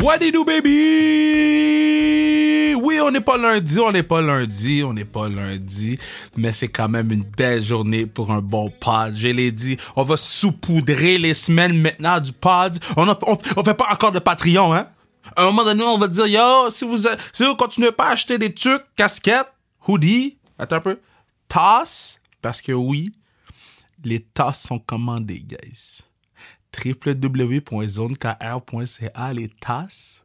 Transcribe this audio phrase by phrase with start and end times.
[0.00, 1.90] What you do, baby?
[2.74, 5.98] Oui, on n'est pas lundi, on n'est pas lundi, on n'est pas lundi,
[6.38, 9.14] mais c'est quand même une belle journée pour un bon pod.
[9.14, 12.78] Je l'ai dit, on va saupoudrer les semaines maintenant du pod.
[12.96, 14.88] On, on, fait pas encore de Patreon, hein?
[15.36, 16.96] À un moment donné, on va dire, yo, si vous,
[17.56, 19.52] continuez pas à acheter des trucs, casquettes,
[19.86, 20.98] hoodies, attends un peu,
[21.46, 23.12] tasses, parce que oui,
[24.02, 26.04] les tasses sont commandées, guys
[26.84, 30.20] www.zonekr.ca, les tasses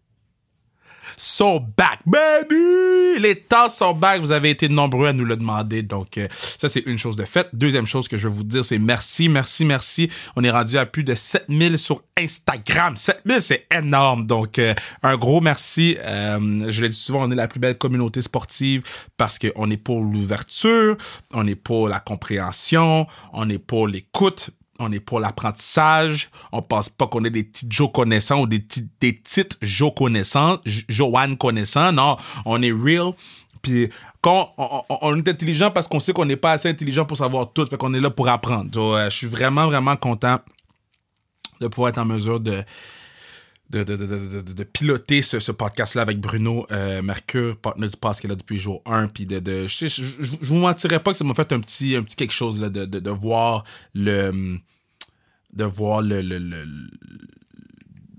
[1.17, 3.19] sont back, baby!
[3.19, 4.21] Les tasses sont back.
[4.21, 5.83] Vous avez été nombreux à nous le demander.
[5.83, 6.27] Donc, euh,
[6.59, 7.49] ça, c'est une chose de faite.
[7.53, 10.09] Deuxième chose que je vais vous dire, c'est merci, merci, merci.
[10.35, 12.95] On est rendu à plus de 7000 sur Instagram.
[12.95, 14.27] 7000, c'est énorme.
[14.27, 14.73] Donc, euh,
[15.03, 15.97] un gros merci.
[15.99, 18.83] Euh, je l'ai dit souvent, on est la plus belle communauté sportive
[19.17, 20.97] parce qu'on est pour l'ouverture,
[21.33, 26.29] on est pour la compréhension, on est pour l'écoute on est pour l'apprentissage.
[26.51, 28.63] On pense pas qu'on est des petits Joe connaissants ou des,
[28.99, 31.91] des titres Joe connaissants, Joanne connaissants.
[31.91, 33.13] Non, on est real.
[33.61, 33.89] Puis
[34.21, 37.65] quand on, est intelligent parce qu'on sait qu'on n'est pas assez intelligent pour savoir tout,
[37.65, 38.69] fait qu'on est là pour apprendre.
[39.09, 40.39] je suis vraiment, vraiment content
[41.61, 42.63] de pouvoir être en mesure de,
[43.69, 48.57] de, piloter ce, podcast-là avec Bruno euh, Mercure, partenaire du podcast qui est là depuis
[48.57, 49.07] jour 1.
[49.07, 52.15] Puis de, je, je, vous mentirais pas que ça m'a fait un petit, un petit
[52.15, 54.59] quelque chose là, de, voir le.
[55.53, 56.37] De voir le, le,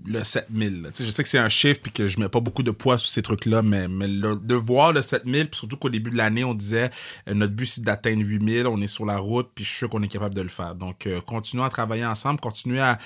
[0.07, 0.89] le 7000.
[0.97, 3.09] Je sais que c'est un chiffre puis que je mets pas beaucoup de poids sur
[3.09, 6.53] ces trucs-là, mais, mais de voir le 7000, puis surtout qu'au début de l'année, on
[6.53, 6.89] disait
[7.27, 9.89] euh, notre but c'est d'atteindre 8000, on est sur la route, puis je suis sûr
[9.89, 10.75] qu'on est capable de le faire.
[10.75, 12.97] Donc, euh, continuons à travailler ensemble, continuez à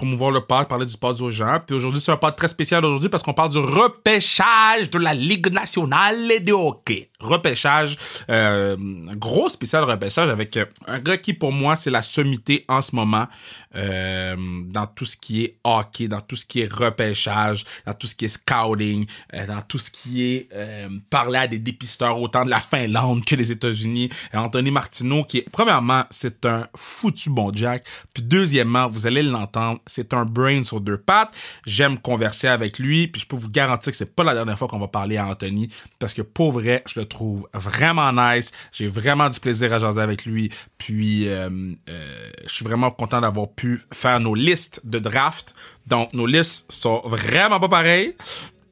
[0.00, 1.58] promouvoir le pod, parler du pod aux gens.
[1.66, 5.14] Puis aujourd'hui, c'est un pod très spécial aujourd'hui parce qu'on parle du repêchage de la
[5.14, 7.10] Ligue nationale de hockey.
[7.20, 7.98] Repêchage,
[8.30, 8.76] euh,
[9.16, 13.26] gros spécial repêchage avec un gars qui pour moi c'est la sommité en ce moment
[13.74, 18.14] dans tout ce qui est hockey, dans tout ce qui est repêchage, dans tout ce
[18.14, 22.44] qui est scouting, euh, dans tout ce qui est euh, parler à des dépisteurs autant
[22.44, 24.10] de la Finlande que des États-Unis.
[24.32, 27.84] Anthony Martineau, qui est, premièrement, c'est un foutu bon Jack.
[28.14, 31.30] Puis deuxièmement, vous allez l'entendre, c'est un brain sur deux pattes.
[31.66, 34.68] J'aime converser avec lui, puis je peux vous garantir que c'est pas la dernière fois
[34.68, 35.68] qu'on va parler à Anthony,
[35.98, 38.52] parce que pour vrai, je le trouve vraiment nice.
[38.72, 40.50] J'ai vraiment du plaisir à jaser avec lui.
[40.78, 41.48] Puis euh,
[42.46, 45.54] je suis vraiment content d'avoir pu faire nos listes de draft.
[45.86, 48.14] Donc, nos listes sont vraiment pas pareilles.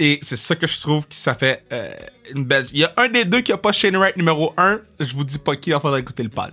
[0.00, 1.92] Et c'est ça que je trouve que ça fait euh,
[2.32, 2.66] une belle.
[2.72, 4.80] Il y a un des deux qui a pas Shane Wright numéro 1.
[5.00, 6.52] Je vous dis pas qui va falloir écouter le pod.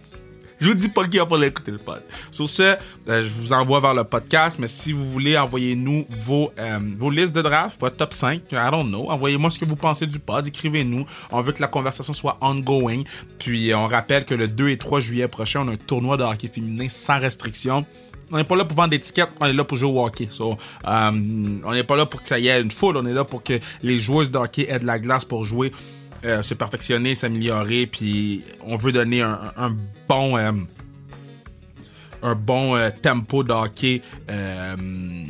[0.60, 2.02] Je vous dis pas qui va falloir écouter le pod.
[2.32, 2.78] Sur ce, euh,
[3.08, 4.58] je vous envoie vers le podcast.
[4.60, 8.42] Mais si vous voulez, envoyez-nous vos, euh, vos listes de draft, votre top 5.
[8.52, 9.10] I don't know.
[9.10, 10.48] Envoyez-moi ce que vous pensez du pod.
[10.48, 11.06] Écrivez-nous.
[11.32, 13.04] On veut que la conversation soit ongoing.
[13.40, 16.24] Puis on rappelle que le 2 et 3 juillet prochain, on a un tournoi de
[16.24, 17.86] hockey féminin sans restriction
[18.32, 20.28] on n'est pas là pour vendre des tickets, on est là pour jouer au hockey.
[20.32, 23.24] So, on n'est pas là pour que ça y ait une foule, on est là
[23.24, 25.72] pour que les joueuses de hockey aient de la glace pour jouer,
[26.26, 29.76] euh, se perfectionner, s'améliorer, puis on veut donner un,
[30.08, 30.38] bon...
[30.38, 30.52] Euh,
[32.24, 34.02] euh, tempo de hockey,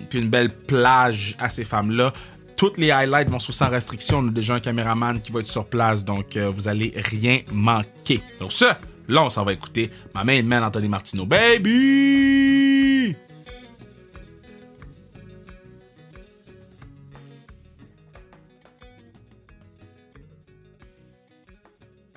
[0.10, 2.14] puis une belle plage à ces femmes-là
[2.56, 4.20] toutes les highlights vont sous sans restriction.
[4.20, 8.22] On a déjà un caméraman qui va être sur place, donc vous allez rien manquer.
[8.40, 8.80] Donc ça,
[9.10, 11.26] là, on s'en va écouter ma main man Anthony Martino.
[11.26, 12.75] Baby!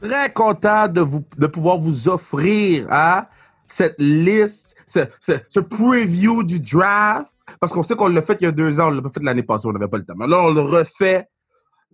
[0.01, 3.27] Très content de, vous, de pouvoir vous offrir hein,
[3.67, 8.53] cette liste, ce, preview du draft, parce qu'on sait qu'on l'a fait il y a
[8.53, 10.15] deux ans, on l'a pas fait l'année passée, on n'avait pas le temps.
[10.17, 11.27] Mais là, on le refait.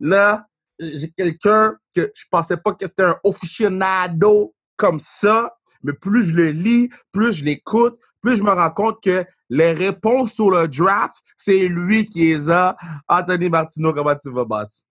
[0.00, 0.46] Là,
[0.78, 6.34] j'ai quelqu'un que je pensais pas que c'était un aficionado comme ça, mais plus je
[6.34, 10.66] le lis, plus je l'écoute, plus je me rends compte que les réponses sur le
[10.66, 12.76] draft, c'est lui qui les a.
[13.08, 14.86] Anthony Martino, comment tu vas, boss?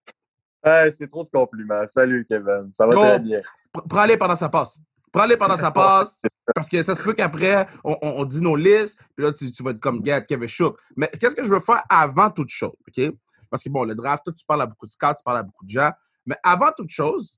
[0.63, 1.85] C'est trop de compliments.
[1.87, 2.69] Salut, Kevin.
[2.71, 3.41] Ça va très bien.
[3.89, 4.79] Prends-les pendant sa passe.
[5.11, 6.21] Prends-les pendant sa passe.
[6.53, 8.99] parce que ça se peut qu'après, on, dit nos listes.
[9.15, 10.77] Puis là, tu, vas être comme Gad, Kevin Shook.
[10.95, 12.75] Mais qu'est-ce que je veux faire avant toute chose?
[12.87, 13.13] OK?
[13.49, 15.43] Parce que bon, le draft, toi, tu parles à beaucoup de scouts, tu parles à
[15.43, 15.91] beaucoup de gens.
[16.25, 17.37] Mais avant toute chose,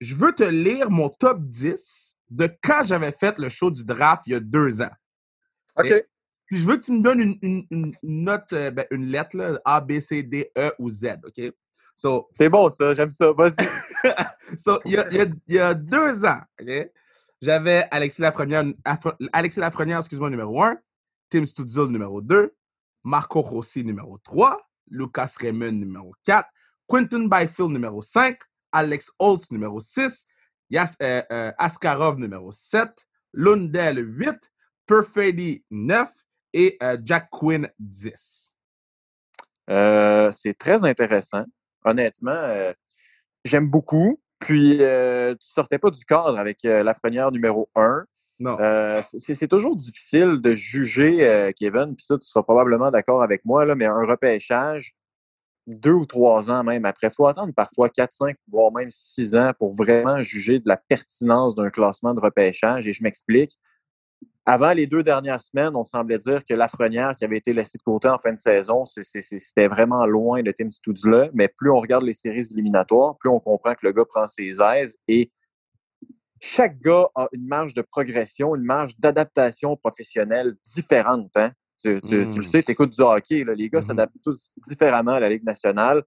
[0.00, 4.26] je veux te lire mon top 10 de quand j'avais fait le show du draft
[4.26, 4.90] il y a deux ans.
[5.78, 6.04] OK.
[6.46, 9.80] Puis je veux que tu me donnes une, note, euh, ben, une lettre, là, A,
[9.80, 11.16] B, C, D, E ou Z.
[11.24, 11.52] OK?
[11.94, 13.32] C'est bon ça, j'aime ça.
[14.58, 16.40] so, il, y a, il, y a, deux ans,
[17.40, 18.64] j'avais Alexis Lafrenière,
[19.32, 20.76] Alexis Lafrenière excuse-moi, numéro 1,
[21.30, 22.54] Tim Studzul numéro 2,
[23.04, 24.60] Marco Rossi numéro 3,
[24.90, 26.48] Lucas Raymond numéro 4,
[26.86, 28.38] Quentin Byfield numéro 5,
[28.72, 30.26] Alex Holtz numéro 6,
[30.70, 32.90] Yas, euh, euh, Askarov numéro 7,
[33.32, 34.50] Lundell 8,
[34.86, 36.10] Perfedi 9
[36.52, 38.56] et euh, Jack Quinn 10.
[39.70, 41.44] Euh, c'est très intéressant.
[41.84, 42.72] Honnêtement, euh,
[43.44, 44.20] j'aime beaucoup.
[44.40, 48.04] Puis, euh, tu sortais pas du cadre avec euh, Lafrenière numéro 1.
[48.40, 48.58] Non.
[48.60, 53.64] Euh, c'est toujours difficile de juger, Kevin, puis ça, tu seras probablement d'accord avec moi,
[53.64, 54.92] là, mais un repêchage,
[55.66, 59.34] deux ou trois ans même après, il faut attendre parfois quatre, cinq, voire même six
[59.34, 62.86] ans pour vraiment juger de la pertinence d'un classement de repêchage.
[62.86, 63.52] Et je m'explique.
[64.46, 67.82] Avant les deux dernières semaines, on semblait dire que Lafrenière, qui avait été laissé de
[67.82, 71.30] côté en fin de saison, c'était vraiment loin de Tim Studzla.
[71.32, 74.60] Mais plus on regarde les séries éliminatoires, plus on comprend que le gars prend ses
[74.60, 75.32] aises et
[76.40, 81.30] chaque gars a une marge de progression, une marge d'adaptation professionnelle différente.
[81.36, 81.52] Hein?
[81.80, 83.86] Tu, tu- tu le sais, tu écoutes du hockey, là, les gars Mhm.
[83.86, 86.02] s'adaptent tous différemment à la Ligue nationale.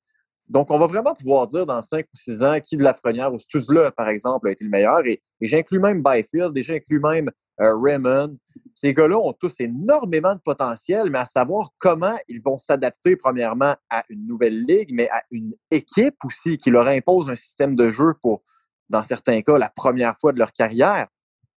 [0.50, 3.38] Donc, on va vraiment pouvoir dire dans cinq ou six ans qui de Lafrenière ou
[3.38, 5.06] Stuzla, par exemple, a été le meilleur.
[5.06, 7.30] Et, j'inclus même Byfield, et j'inclus même
[7.60, 8.38] euh, Raymond.
[8.74, 13.76] Ces gars-là ont tous énormément de potentiel, mais à savoir comment ils vont s'adapter, premièrement,
[13.90, 17.90] à une nouvelle ligue, mais à une équipe aussi qui leur impose un système de
[17.90, 18.44] jeu pour,
[18.90, 21.08] dans certains cas, la première fois de leur carrière.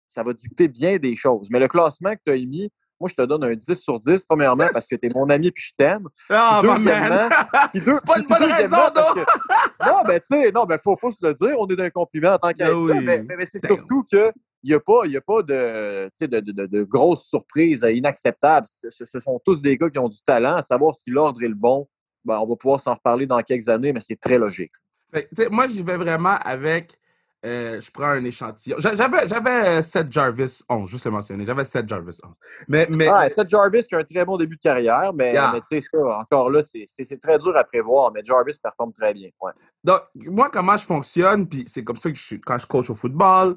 [0.07, 1.50] Ça va dicter bien des choses.
[1.51, 4.25] Mais le classement que tu as émis, moi, je te donne un 10 sur 10,
[4.25, 6.07] premièrement, parce que tu es mon ami puis je t'aime.
[6.30, 7.30] Ah, my man!
[7.74, 11.25] C'est pas une bonne raison, que- Non, mais tu sais, non, mais faut, faut se
[11.25, 12.50] le dire, on est d'un compliment en tant.
[12.57, 12.94] Ben oui.
[13.04, 13.78] Mais, mais- mais c'est Damn.
[13.78, 14.31] surtout que
[14.62, 18.68] il n'y a pas, y a pas de, de, de, de- grosses surprises inacceptables.
[18.68, 20.56] Ce, sont tous des gars qui ont du talent.
[20.57, 21.88] À savoir si l'ordre est le bon,
[22.25, 24.72] ben, on va pouvoir s'en reparler dans quelques années, mais c'est très logique.
[25.13, 26.98] Fait moi, j'y vais vraiment avec.
[27.45, 28.75] Euh, je prends un échantillon.
[28.80, 31.45] J'a- J'avais, j'avais Seth Jarvis 11, juste le mentionner.
[31.45, 32.33] J'avais Seth Jarvis 11.
[32.68, 35.51] Mais, mais Ah, Seth Jarvis qui a un très bon début de carrière, mais, Yeah.
[35.53, 38.57] mais tu sais, ça, encore là, c'est c'est- c'est très dur à prévoir, mais Jarvis
[38.62, 39.30] performe très bien.
[39.41, 39.51] Ouais.
[39.83, 42.89] donc, moi, comment je fonctionne, puis c'est comme ça que je suis quand je coach
[42.89, 43.56] au football,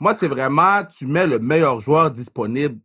[0.00, 2.78] moi, c'est vraiment, tu mets le meilleur joueur disponible,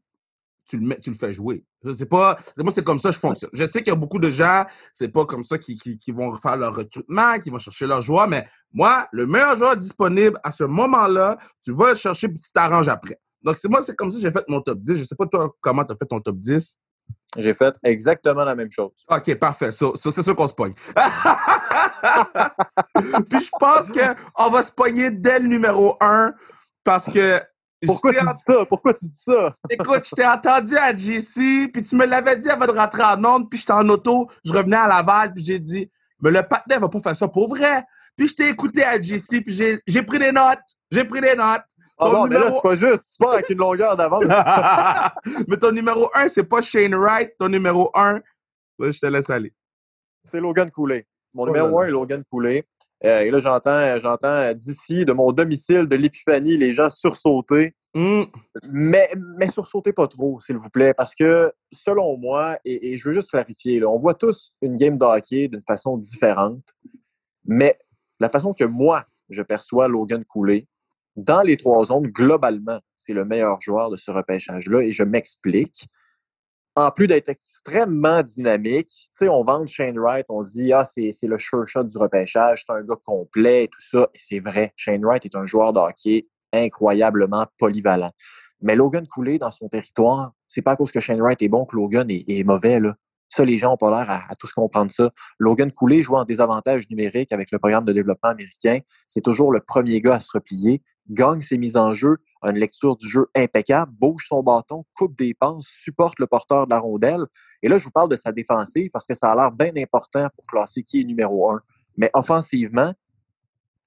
[0.67, 1.63] tu le, mets, tu le fais jouer.
[1.91, 3.49] Sais pas, moi, c'est comme ça que je fonctionne.
[3.53, 6.11] Je sais qu'il y a beaucoup de gens, c'est pas comme ça qui, qui, qui
[6.11, 10.39] vont faire leur recrutement, qui vont chercher leurs joueurs, mais moi, le meilleur joueur disponible
[10.43, 13.19] à ce moment-là, tu vas le chercher puis tu t'arranges après.
[13.41, 14.95] Donc, c'est moi, c'est comme ça que j'ai fait mon top 10.
[14.95, 16.79] Je sais pas, toi, comment tu as fait ton top 10.
[17.37, 18.91] J'ai fait exactement la même chose.
[19.09, 19.69] OK, parfait.
[19.71, 20.73] C'est sûr qu'on se pogne.
[23.29, 26.33] Puis je pense qu'on va se pogner dès le numéro 1
[26.83, 27.39] parce que.
[27.85, 28.65] Pourquoi tu dis ça?
[28.67, 29.55] Pourquoi tu dis ça?
[29.69, 33.23] Écoute, je t'ai entendu à JC, puis tu me l'avais dit avant de rentrer en
[33.25, 35.89] onde, puis j'étais en auto, je revenais à Laval, puis j'ai dit,
[36.21, 37.83] mais le partenaire va pas faire ça pour vrai.
[38.17, 39.53] Puis je t'ai écouté à JC, puis
[39.85, 40.59] j'ai- pris des notes.
[40.91, 41.63] J'ai pris des notes.
[41.97, 43.03] Ah Ton mais là, c'est pas juste.
[43.11, 44.23] Tu pars avec une longueur d'avance.
[45.47, 47.31] mais ton numéro 1, c'est pas Shane Wright.
[47.39, 48.19] Ton numéro 1,
[48.79, 49.53] je te laisse aller.
[50.23, 51.05] C'est Logan Coulé.
[51.33, 51.83] Mon Oh numéro là là.
[51.83, 52.65] un est Logan Coulé.
[53.03, 57.75] Euh, et là, j'entends, j'entends d'ici, de mon domicile, de l'Épiphanie, les gens sursauter.
[57.93, 58.27] Hum,
[58.71, 63.07] Mais, mais sursautez pas trop, s'il vous plaît, parce que selon moi, et, et je
[63.07, 66.63] veux juste clarifier, là, on voit tous une game de hockey d'une façon différente,
[67.45, 67.79] mais
[68.19, 70.67] la façon que moi, je perçois Logan Coulé,
[71.15, 75.87] dans les trois zones, globalement, c'est le meilleur joueur de ce repêchage-là, et je m'explique.
[76.77, 81.11] En plus d'être extrêmement dynamique, tu sais, on vend Shane Wright, on dit, ah, c'est
[81.23, 84.73] le sure shot du repêchage, c'est un gars complet et tout ça, et c'est vrai.
[84.75, 85.79] Shane Wright est un joueur de
[86.51, 88.11] incroyablement polyvalent.
[88.61, 91.65] Mais Logan Coulé, dans son territoire, c'est pas à cause que Shane Wright est bon
[91.65, 92.79] que Logan est, est mauvais.
[92.79, 92.95] Là.
[93.29, 95.11] Ça, les gens ont pas l'air à, à tous comprendre ça.
[95.39, 98.79] Logan Coulé joue en désavantage numérique avec le programme de développement américain.
[99.07, 102.57] C'est toujours le premier gars à se replier, gagne ses mises en jeu, a une
[102.57, 106.79] lecture du jeu impeccable, bouge son bâton, coupe des passes, supporte le porteur de la
[106.79, 107.25] rondelle.
[107.61, 110.27] Et là, je vous parle de sa défensive parce que ça a l'air bien important
[110.35, 111.61] pour classer qui est numéro un.
[111.97, 112.93] Mais offensivement,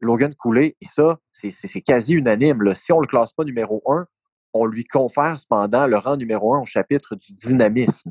[0.00, 2.62] Logan Coulé, et ça, c'est- quasi unanime.
[2.62, 2.74] là.
[2.74, 4.06] Si on le classe pas numéro un,
[4.54, 8.10] on lui confère cependant le rang numéro un au chapitre du dynamisme.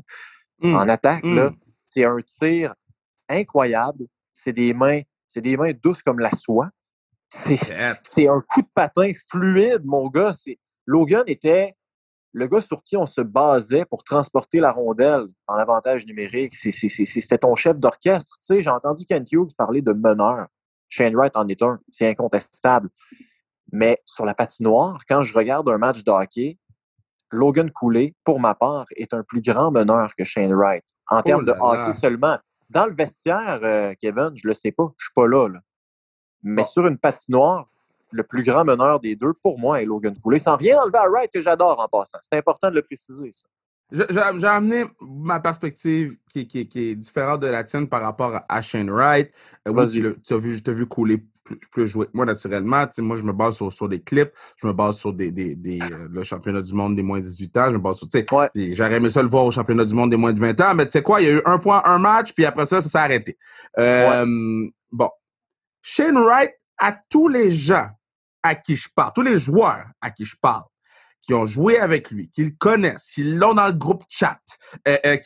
[0.62, 0.74] hum.
[0.74, 1.34] En attaque, Mm.
[1.36, 1.50] là,
[1.86, 2.74] c'est un tir
[3.28, 4.06] incroyable.
[4.34, 6.70] C'est des mains, c'est des mains douces comme la soie.
[7.30, 10.32] C'est un coup de patin fluide, mon gars.
[10.86, 11.74] Logan était
[12.32, 16.54] le gars sur qui on se basait pour transporter la rondelle en avantage numérique.
[16.54, 18.38] C'était ton chef d'orchestre.
[18.48, 20.46] J'ai entendu Kent Hughes parler de meneur.
[20.88, 21.80] Shane Wright en est un.
[21.90, 22.88] C'est incontestable.
[23.72, 26.58] Mais sur la patinoire, quand je regarde un match de hockey,
[27.30, 30.84] Logan Coulé, pour ma part, est un plus grand meneur que Shane Wright.
[31.08, 31.58] En termes de là.
[31.60, 32.38] hockey seulement.
[32.70, 34.90] Dans le vestiaire, euh, Kevin, je le sais pas.
[34.96, 35.48] Je suis pas là.
[35.48, 35.60] là.
[36.42, 36.68] Mais Bon.
[36.68, 37.68] sur une patinoire,
[38.10, 40.38] le plus grand meneur des deux, pour moi, est Logan Coulé.
[40.38, 42.18] Sans rien enlever à Wright, que j'adore en passant.
[42.22, 43.46] C'est important de le préciser, ça.
[43.90, 48.60] J'ai amené ma perspective qui, qui, qui, est différente de la tienne par rapport à
[48.60, 49.32] Shane Wright.
[49.66, 52.84] Euh, oui, tu as vu, vu couler plus, plus jouer moi naturellement.
[52.98, 55.78] moi, je me base sur, sur, des clips, je me base sur des, des, des
[55.80, 58.50] euh, le championnat du monde des moins de 18 ans, je me base sur, ouais.
[58.72, 60.84] j'aurais aimé ça le voir au championnat du monde des moins de 20 ans, mais
[60.84, 62.88] tu sais quoi, il y a eu un point, un match, puis après ça, ça
[62.88, 63.38] s'est arrêté.
[63.78, 64.26] Euh,
[64.92, 65.08] bon.
[65.90, 67.88] Shane Wright, à tous les gens
[68.42, 70.64] à qui je parle, tous les joueurs à qui je parle,
[71.22, 74.38] qui ont joué avec lui, qui le connaissent, qui l'ont dans le groupe chat,
[74.86, 75.16] euh, euh,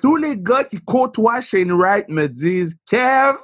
[0.00, 3.36] tous les gars qui côtoient Shane Wright me disent Kev,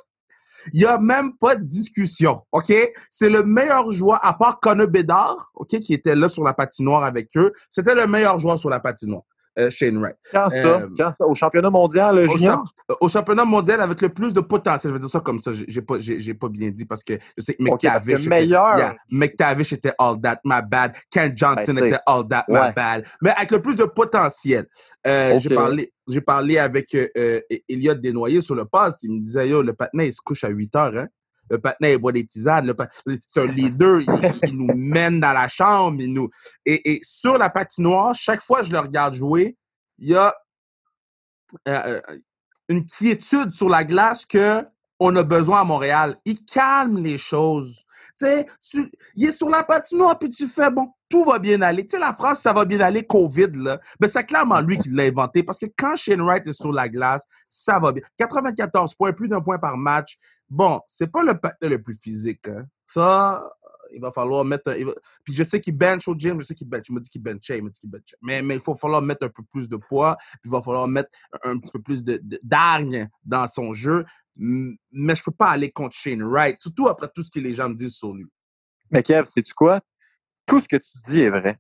[0.73, 2.73] il n'y a même pas de discussion, OK?
[3.11, 7.02] C'est le meilleur joueur, à part Connor Bedard, OK, qui était là sur la patinoire
[7.02, 7.52] avec eux.
[7.68, 9.25] C'était le meilleur joueur sur la patinoire.
[9.59, 10.17] Euh, Shane Wright.
[10.31, 10.57] Quand ça?
[10.57, 11.27] Euh, Quand ça?
[11.27, 12.62] Au championnat mondial, au, junior?
[12.91, 14.93] Euh, au championnat mondial avec le plus de potentiel.
[14.93, 15.50] Je vais dire ça comme ça.
[15.53, 18.75] J'ai pas, j'ai, pas bien dit parce que je sais que McTavish, okay, meilleur.
[18.75, 20.95] Était, yeah, McTavish était all that, my bad.
[21.11, 23.05] Ken Johnson ben, était all that, my bad.
[23.21, 24.67] Mais avec le plus de potentiel.
[25.07, 25.41] Euh, okay.
[25.41, 29.03] J'ai parlé, j'ai parlé avec euh, Elliot Desnoyers sur le pass.
[29.03, 31.09] Il me disait, yo, le patinet, il se couche à 8 heures, hein?
[31.50, 32.73] Le patinet, il boit des tisanes.
[33.26, 36.00] C'est un leader, il, nous mène dans la chambre.
[36.64, 39.57] Et, sur la patinoire, chaque fois que je le regarde jouer,
[39.99, 40.35] il y a
[41.67, 42.00] euh,
[42.69, 44.64] une quiétude sur la glace que
[45.00, 46.19] on a besoin à Montréal.
[46.25, 47.85] Il calme les choses.
[48.19, 48.27] Tu
[48.61, 51.87] sais, il est sur la patinoire, puis tu fais, bon, tout va bien aller.
[51.87, 54.91] Tu sais, la phrase «ça va bien aller, COVID», là, ben, c'est clairement lui qui
[54.91, 58.03] l'a inventé, parce que quand Shane Wright est sur la glace, ça va bien.
[58.17, 60.19] 94 points, plus d'un point par match.
[60.51, 62.65] Bon, c'est pas le patin le plus physique, hein.
[62.91, 63.45] Ça,
[63.92, 64.73] il va falloir mettre.
[65.25, 66.87] Puis je sais qu'il bench au gym, je sais qu'il bench.
[66.88, 68.16] Il me dit qu'il benchait, il me dit qu'il benchait.
[68.23, 70.88] Mais, mais il va falloir mettre un peu plus de poids, puis il va falloir
[70.88, 71.11] mettre
[71.42, 74.04] un, petit peu plus d'argne de, dans son jeu.
[74.37, 77.68] Mais je peux pas aller contre Shane Wright, surtout après tout ce que les gens
[77.68, 78.26] me disent sur lui.
[78.90, 79.80] Mais Kev, sais-tu quoi?
[80.47, 81.57] Tout ce que tu dis est vrai.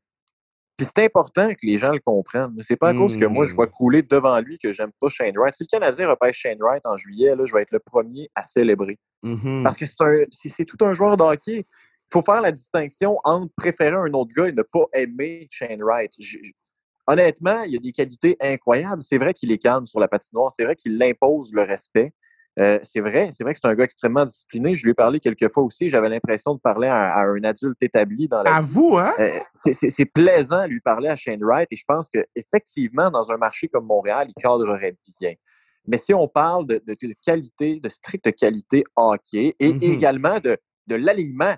[0.76, 2.52] Puis c'est important que les gens le comprennent.
[2.54, 3.70] Mais c'est pas à cause que moi, je vois hmm.
[3.70, 5.52] couler devant lui que j'aime pas Shane Wright.
[5.52, 8.44] Si le Canadien repère Shane Wright en juillet, là, je vais être le premier à
[8.44, 8.96] célébrer.
[9.24, 9.64] Mm-hmm.
[9.64, 9.84] Parce que
[10.30, 11.64] c'est tout un joueur de hockey il
[12.10, 16.12] faut faire la distinction entre préférer un autre gars et ne pas aimer Shane Wright.
[17.06, 19.02] honnêtement, il a des qualités incroyables.
[19.02, 20.50] C'est vrai qu'il est calme sur la patinoire.
[20.52, 22.12] C'est vrai qu'il impose le respect.
[22.58, 24.74] Euh, c'est vrai, c'est vrai que c'est un gars extrêmement discipliné.
[24.74, 25.90] Je lui ai parlé quelques fois aussi.
[25.90, 28.56] J'avais l'impression de parler à, un adulte établi dans la.
[28.56, 29.12] À vous, hein?
[29.20, 33.36] Euh, c'est plaisant de lui parler à Shane Wright et je pense qu'effectivement, dans un
[33.36, 35.34] marché comme Montréal, il cadrerait bien.
[35.86, 36.80] Mais si on parle de,
[37.24, 39.94] qualité, de stricte qualité hockey et mm-hmm.
[39.94, 41.54] également de, de l'alignement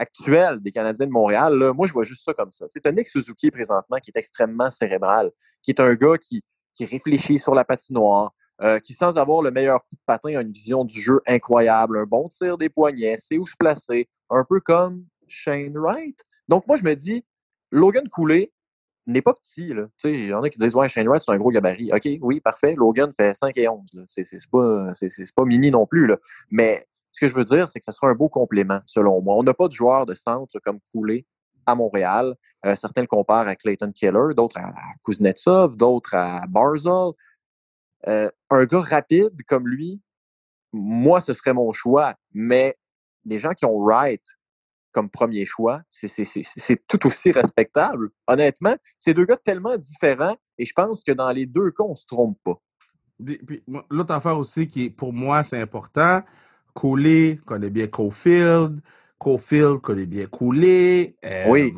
[0.00, 2.66] actuel des Canadiens de Montréal, moi, je vois juste ça comme ça.
[2.70, 5.30] C'est un Nick Suzuki présentement qui est extrêmement cérébral,
[5.62, 6.42] qui est un gars qui,
[6.72, 10.40] qui réfléchit sur la patinoire, euh, qui, sans avoir le meilleur coup de patin, a
[10.40, 14.44] une vision du jeu incroyable, un bon tir des poignets, sait où se placer, un
[14.44, 16.18] peu comme Shane Wright.
[16.48, 17.24] Donc, moi, je me dis,
[17.70, 18.52] Logan Cooley
[19.06, 19.72] n'est pas petit.
[20.04, 21.90] Il y en a qui disent, ouais, Shane Wright, c'est un gros gabarit.
[21.92, 22.74] OK, oui, parfait.
[22.74, 23.82] Logan fait 5 et 11.
[24.06, 24.92] C'est pas,
[25.36, 26.10] pas mini non plus.
[26.50, 29.36] Mais ce que je veux dire, c'est que ce sera un beau complément, selon moi.
[29.36, 31.26] On n'a pas de joueurs de centre comme Coulé
[31.66, 32.34] à Montréal.
[32.66, 34.72] Euh, certains le comparent à Clayton Keller, d'autres à,
[35.04, 37.12] Kuznetsov, d'autres à Barzal.
[38.08, 40.00] Euh, un gars rapide comme lui,
[40.72, 42.14] moi, ce serait mon choix.
[42.32, 42.76] Mais
[43.24, 44.24] les gens qui ont Wright
[44.92, 48.10] comme premier choix, c'est tout aussi respectable.
[48.26, 51.90] Honnêtement, c'est deux gars tellement différents et je pense que dans les deux cas, on
[51.90, 52.60] ne se trompe pas.
[53.90, 56.22] L'autre affaire aussi qui, pour moi, c'est important,
[56.74, 58.80] Cooley connaît bien Cofield.
[59.18, 61.16] Cofield connaît bien Cooley.
[61.24, 61.74] Euh, oui.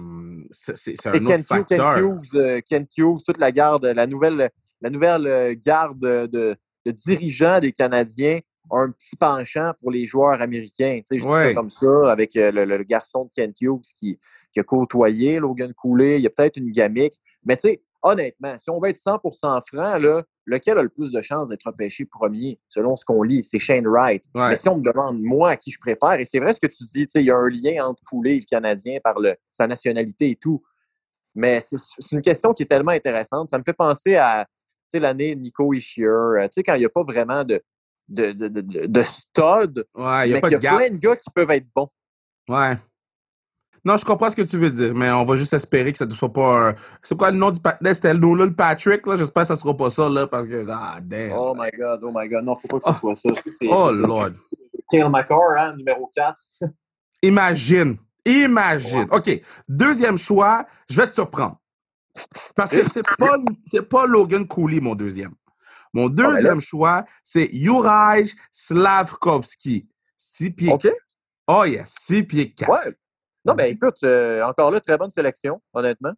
[0.50, 1.94] C'est un autre facteur.
[1.94, 6.56] Ken Hughes, euh, Ken Hughes, toute la garde, la nouvelle, la nouvelle euh, garde de,
[6.86, 10.98] de dirigeants des Canadiens ont un petit penchant pour les joueurs américains.
[10.98, 14.18] Tu sais, je dis ça comme ça, avec le, garçon de Kent Hughes qui,
[14.52, 16.18] qui a côtoyé Logan Cooley.
[16.18, 17.14] Il y a peut-être une gamique.
[17.44, 21.12] Mais tu sais, honnêtement, si on va être 100 franc, là, lequel a le plus
[21.12, 23.44] de chances d'être repêché premier, selon ce qu'on lit?
[23.44, 24.24] C'est Shane Wright.
[24.34, 26.66] Mais si on me demande, moi, à qui je préfère, et c'est vrai ce que
[26.66, 29.66] tu dis, il y a un lien entre Coulé et le Canadien par le, sa
[29.66, 30.62] nationalité et tout.
[31.34, 33.48] Mais c'est une question qui est tellement intéressante.
[33.48, 34.46] Ça me fait penser à
[34.94, 37.62] l'année Nico Ishier, euh, quand il n'y a pas vraiment de,
[38.08, 41.16] de, de, de, de stud, ouais, y a, mais il y a plein de gars
[41.16, 41.88] qui peuvent être bons.
[42.48, 42.76] Ouais.
[43.84, 46.06] Non, je comprends ce que tu veux dire, mais on va juste espérer que ça
[46.06, 46.74] ne soit pas un.
[47.02, 47.94] C'est quoi le nom du Patrick?
[47.94, 49.16] C'était le là, le Patrick, là.
[49.16, 51.32] J'espère que ça ne sera pas ça, là, parce que, ah, damn.
[51.32, 52.44] Oh my God, oh my God.
[52.44, 53.28] Non, faut pas que ce soit ça.
[53.68, 54.32] Oh, Lord.
[54.88, 56.34] Kyle McCarr, hein, numéro 4.
[57.22, 57.96] Imagine.
[58.24, 59.08] Imagine.
[59.10, 59.40] OK.
[59.68, 61.56] Deuxième choix, je vais te surprendre.
[62.54, 63.36] Parce que c'est pas,
[63.88, 65.32] pas Logan Cooley, mon deuxième.
[65.92, 69.88] Mon ah, ben deuxième choix, c'est Juraj Slavkovski.
[70.16, 70.72] Six pieds.
[70.72, 70.88] OK.
[71.48, 71.94] Oh, yes.
[71.98, 72.70] Six pieds 4.
[72.70, 72.94] Ouais.
[73.44, 76.12] Non, mais écoute, euh, encore là, très bonne sélection, honnêtement.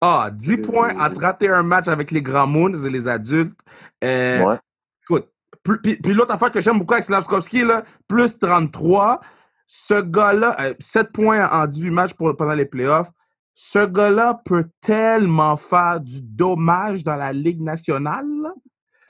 [0.00, 3.58] Ah, 10 points en 31 matchs avec les grands moons et les adultes.
[4.02, 4.58] Euh, Ouais.
[5.02, 5.28] Écoute,
[5.62, 9.20] plus- puis, puis l'autre affaire que j'aime beaucoup avec Slavkovski, là, plus 33.
[9.66, 13.10] Ce gars-là, euh, 7 points en 18 matchs pour, pendant les playoffs.
[13.54, 18.26] Ce gars-là peut tellement faire du dommage dans la Ligue nationale.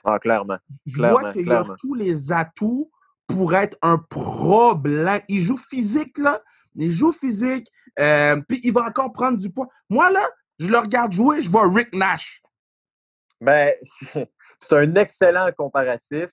[0.05, 0.57] Ah, clairement.
[0.85, 2.91] Je Clairement, vois qu'il a tous les atouts
[3.27, 5.21] pour être un problème.
[5.27, 6.41] Il joue physique, là.
[6.75, 7.67] Il joue physique.
[7.99, 9.67] euh, puis il va encore prendre du poids.
[9.89, 10.27] Moi, là,
[10.59, 12.41] je le regarde jouer, je vois Rick Nash.
[13.41, 13.73] Ben,
[14.59, 16.29] c'est un excellent comparatif.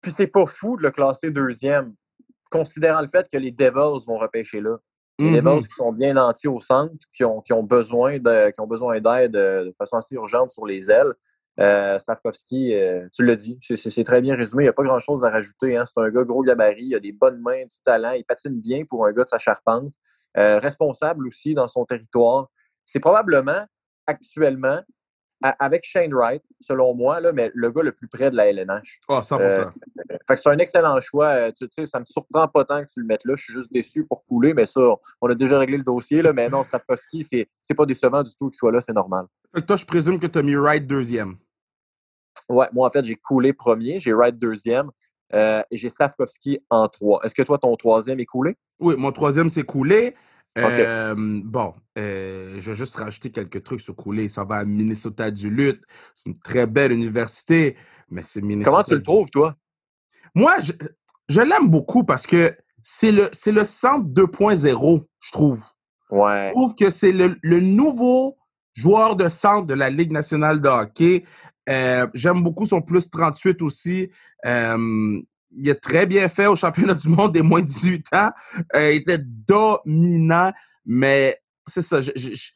[0.00, 1.94] Puis c'est pas fou de le classer deuxième,
[2.50, 4.76] considérant le fait que les Devils vont repêcher là.
[5.20, 5.40] Les Mhm.
[5.40, 8.66] Devils qui sont bien nantis au centre, qui ont, qui ont besoin de- qui ont
[8.68, 11.12] besoin d'aide euh, de façon assez urgente sur les ailes.
[11.60, 14.62] Euh, Stavkovski, euh, tu l'as dit, c'est- très bien résumé.
[14.62, 15.76] Il n'y a pas grand-chose à rajouter.
[15.76, 15.84] hein.
[15.84, 18.84] C'est un gars gros gabarit, il a des bonnes mains, du talent, il patine bien
[18.88, 19.92] pour un gars de sa charpente.
[20.36, 22.48] Euh, responsable aussi dans son territoire.
[22.84, 23.64] C'est probablement
[24.06, 24.80] actuellement,
[25.40, 29.00] avec Shane Wright, selon moi, là, mais le gars le plus près de la LNH.
[29.08, 29.40] Oh, 100%.
[29.40, 29.64] Euh,
[30.26, 31.52] Fait que c'est un excellent choix.
[31.52, 33.34] Tu, sais, ça me surprend pas tant que tu le mettes là.
[33.36, 34.80] Je suis juste déçu pour couler, mais ça,
[35.20, 36.22] on a déjà réglé le dossier.
[36.22, 39.26] Là, mais non, Stavkovski, c'est c'est pas décevant du tout qu'il soit là, c'est normal.
[39.54, 41.36] Fait que toi, je présume que tu as mis Wright deuxième.
[42.48, 44.90] Ouais, moi, en fait, j'ai coulé premier, j'ai Wright deuxième,
[45.34, 47.20] euh, et j'ai Stavkovski en trois.
[47.24, 48.56] Est-ce que toi, ton troisième est coulé?
[48.80, 50.14] Oui, mon troisième, c'est Coulé.
[50.58, 54.28] Euh, Bon, euh, je vais juste rajouter quelques trucs sur Coulé.
[54.28, 55.82] Ça va à Minnesota du Lutte.
[56.14, 57.76] C'est une très belle université,
[58.10, 58.70] mais c'est Minnesota.
[58.70, 59.54] Comment tu le trouves, toi?
[60.34, 60.72] Moi, je,
[61.28, 65.62] je l'aime beaucoup parce que c'est le, c'est le centre 2.0, je trouve.
[66.10, 66.46] Ouais.
[66.48, 68.38] Je trouve que c'est le, le nouveau
[68.78, 71.24] joueur de centre de la Ligue nationale de hockey.
[71.68, 74.10] Euh, J'aime beaucoup son plus 38 aussi.
[74.46, 75.20] Euh,
[75.56, 78.30] il est très bien fait au championnat du monde des moins de 18 ans.
[78.76, 80.52] Euh, il était dominant,
[80.86, 82.00] mais c'est ça.
[82.00, 82.50] je- je- je-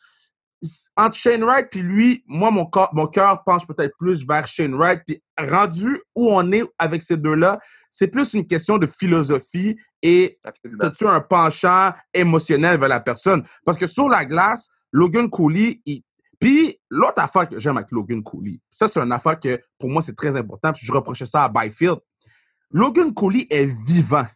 [0.96, 4.74] entre Shane Wright puis lui, moi, mon, corps, mon cœur penche peut-être plus vers Shane
[4.74, 5.00] Wright.
[5.06, 7.58] Puis rendu où on est avec ces deux-là,
[7.90, 10.38] c'est plus une question de philosophie et
[10.80, 13.42] as-tu un penchant émotionnel vers la personne?
[13.64, 16.02] Parce que sur la glace, Logan Cooley, il...
[16.42, 20.02] puis l'autre affaire que j'aime avec Logan Cooley, ça c'est une affaire que pour moi
[20.02, 21.98] c'est très important, puis je reprochais ça à Byfield.
[22.70, 24.26] Logan Cooley est vivant.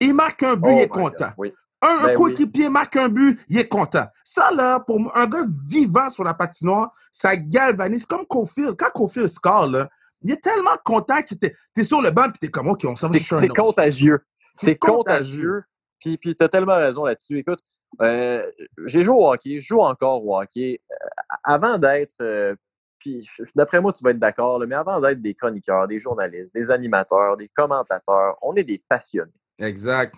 [0.00, 1.30] Il marque un but, Oh il est God, content.
[1.38, 1.52] Oui.
[1.80, 2.14] Un, un Ben oui.
[2.14, 4.06] coéquipier marque un but, il est content.
[4.22, 8.74] Ça, là, pour moi, un gars vivant sur la patinoire, ça galvanise comme Cofield.
[8.76, 9.88] Quand Cofield score, là,
[10.22, 12.96] il est tellement content que t'es es sur le banc et t'es comme, OK, on
[12.96, 14.20] s'en va C'est contagieux.
[14.56, 14.94] C'est contagieux.
[14.96, 15.64] contagieux.
[16.00, 17.38] Puis, puis tu as tellement raison là-dessus.
[17.38, 17.60] Écoute,
[18.00, 18.50] euh,
[18.86, 20.80] j'ai joué au hockey, je joue encore au hockey.
[20.90, 20.94] Euh,
[21.42, 22.54] avant d'être, euh,
[22.98, 26.70] puis d'après moi, tu vas être d'accord, mais avant d'être des chroniqueurs, des journalistes, des
[26.70, 29.32] animateurs, des commentateurs, on est des passionnés.
[29.58, 30.14] Exact.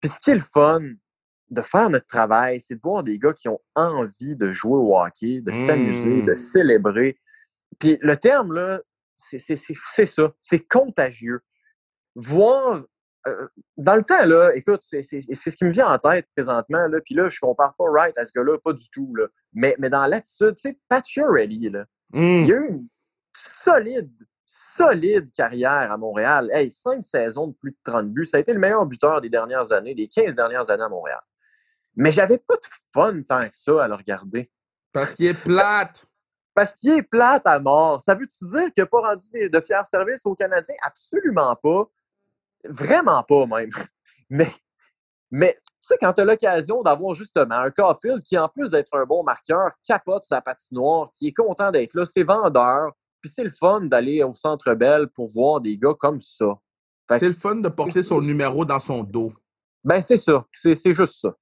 [0.00, 0.80] Puis ce qui est le fun
[1.50, 4.98] de faire notre travail, c'est de voir des gars qui ont envie de jouer au
[4.98, 7.18] hockey, de s'amuser, de célébrer.
[7.78, 8.80] Puis le terme, là,
[9.16, 9.38] c'est
[10.06, 11.40] ça, c'est contagieux.
[12.14, 12.84] Voir,
[13.76, 16.86] dans le temps, là, écoute, c'est c'est- c'est ce qui me vient en tête présentement,
[16.86, 19.26] là, puis là, je compare pas Wright à ce gars-là, pas du tout, là.
[19.52, 22.18] Mais, mais dans l'attitude, tu sais, Pat Reddy, là, Mm.
[22.46, 22.88] il a eu une
[23.36, 24.10] solide,
[24.46, 26.50] solide carrière à Montréal.
[26.52, 28.24] Hey, cinq saisons de plus de 30 buts.
[28.24, 31.20] Ça a été le meilleur buteur des dernières années, des 15 dernières années à Montréal.
[31.96, 34.50] Mais j'avais pas de fun tant que ça à le regarder.
[34.92, 36.06] Parce qu'il est plate.
[36.54, 38.00] Parce qu'il est plate à mort.
[38.00, 40.74] Ça veut-tu dire qu'il n'a pas rendu des- de fiers services aux Canadiens?
[40.82, 41.84] Absolument pas.
[42.68, 43.70] Vraiment pas, même.
[44.30, 44.50] Mais,
[45.30, 48.94] mais tu sais, quand tu as l'occasion d'avoir justement un Caulfield qui, en plus d'être
[48.94, 53.44] un bon marqueur, capote sa patinoire, qui est content d'être là, c'est vendeur, puis c'est
[53.44, 56.58] le fun d'aller au Centre Bell pour voir des gars comme ça.
[57.18, 59.32] C'est le fun de porter son numéro dans son dos.
[59.82, 60.44] Ben, c'est ça.
[60.52, 61.34] C'est c'est juste ça.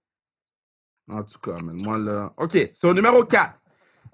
[1.09, 2.33] En tout cas, man, moi là.
[2.37, 3.53] OK, c'est au numéro 4.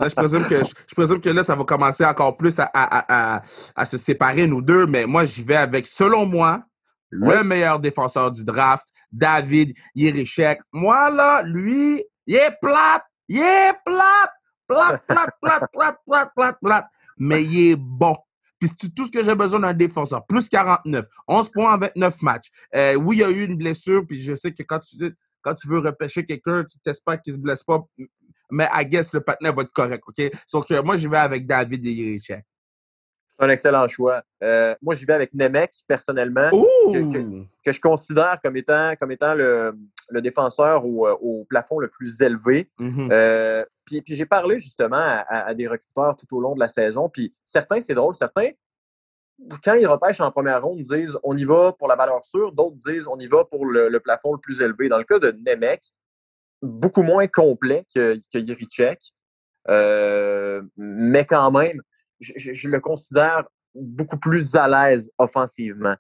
[0.01, 2.65] Là, je présume que, je, je présume que là, ça va commencer encore plus à,
[2.65, 3.43] à- à- à-
[3.77, 6.65] à se séparer, nous deux, mais moi, j'y vais avec, selon moi,
[7.13, 10.61] le meilleur défenseur du draft, David Yerichek.
[10.73, 14.33] Moi, là, lui, il est plate, il est plate,
[14.67, 16.87] plate, plate, plate, plate, plate, plate, plate,
[17.19, 18.17] mais il est bon.
[18.59, 20.25] Puis c'est tout ce que j'ai besoin d'un défenseur.
[20.27, 22.49] Plus 49, 11 points en 29 matchs.
[22.75, 24.97] Euh, oui, il y a eu une blessure, puis je sais que quand tu,
[25.43, 27.85] quand tu veux repêcher quelqu'un, tu t'espères qu'il se blesse pas.
[28.51, 30.31] Mais I guess le partenaire va être correct, OK?
[30.47, 32.45] Sauf que moi, j'y vais avec David Yerichek.
[33.39, 34.23] C'est un excellent choix.
[34.43, 36.51] Euh, moi, j'y vais avec Nemec, personnellement.
[37.65, 39.75] Que je considère comme étant, comme étant le,
[40.11, 42.71] le défenseur au, euh, au plafond le plus élevé.
[42.79, 43.09] Mhm.
[43.11, 46.61] Euh, puis puis j'ai parlé justement à, à- à des recruteurs tout au long de
[46.61, 47.09] la saison.
[47.09, 48.51] Puis certains, c'est drôle, certains,
[49.65, 52.77] quand ils repêchent en première ronde, disent on y va pour la valeur sûre, d'autres
[52.77, 54.89] disent on y va pour le, le plafond le plus élevé.
[54.89, 55.81] Dans le cas de Nemec,
[56.61, 59.01] beaucoup moins complet que, que Yerichek.
[60.77, 61.81] mais quand même,
[62.23, 65.97] je, le considère beaucoup plus à l'aise offensivement.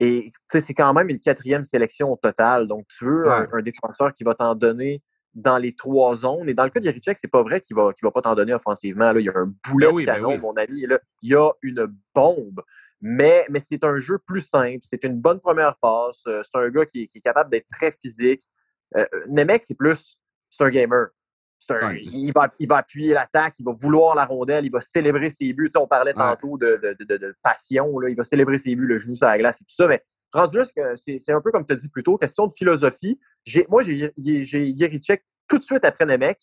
[0.00, 2.66] Et c'est quand même une quatrième sélection au total.
[2.66, 5.02] Donc, tu veux un, défenseur qui va t'en donner
[5.34, 6.48] dans les trois zones.
[6.48, 9.12] Et dans le cas de c'est pas vrai qu'il va, va pas t'en donner offensivement.
[9.12, 10.86] Là, il y a un boulet ben de ben canon, mon ami.
[10.86, 10.98] Là.
[11.22, 12.62] Il y a une bombe.
[13.00, 14.78] Mais, mais c'est un jeu plus simple.
[14.80, 16.22] C'est une bonne première passe.
[16.26, 18.42] Euh, c'est un gars qui, est capable d'être très physique.
[18.96, 20.18] Euh, Nemec, c'est plus.
[20.50, 21.08] C'est un gamer.
[21.70, 25.52] Il, va, il va appuyer l'attaque, il va vouloir la rondelle, il va célébrer ses
[25.52, 25.70] buts.
[25.76, 28.08] on parlait tantôt de, de, passion, là.
[28.08, 29.86] il va célébrer ses buts, le genou sur la glace et tout ça.
[29.86, 30.64] Mais rendu là,
[30.96, 33.20] c'est un peu comme tu as dit plus tôt, question de philosophie.
[33.68, 36.38] Moi, j'ai Yerichek tout de suite après Nemec.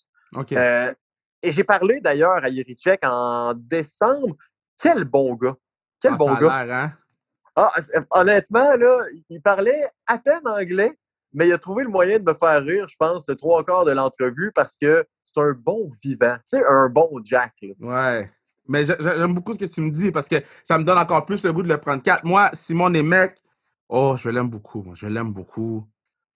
[0.52, 0.94] Euh,
[1.42, 4.36] et j'ai parlé d'ailleurs à Yerichek en décembre.
[4.82, 5.56] Quel bon gars!
[6.02, 6.84] Quel ah, bon gars!
[6.84, 6.94] Hein?
[7.56, 7.74] Ah,
[8.12, 10.98] honnêtement, là, il parlait à peine anglais,
[11.34, 13.86] mais il a trouvé le moyen de me faire rire, je pense, le trois quarts
[13.86, 16.36] de l'entrevue parce que c'est un bon vivant.
[16.38, 17.54] Tu sais, un bon Jack.
[17.80, 18.30] Ouais.
[18.68, 21.44] Mais j'aime beaucoup ce que tu me dis parce que ça me donne encore plus
[21.44, 22.24] le goût de le prendre 4.
[22.24, 23.36] Moi, Simon Nemec,
[23.90, 24.86] oh, je l'aime beaucoup.
[24.94, 25.88] Je l'aime beaucoup.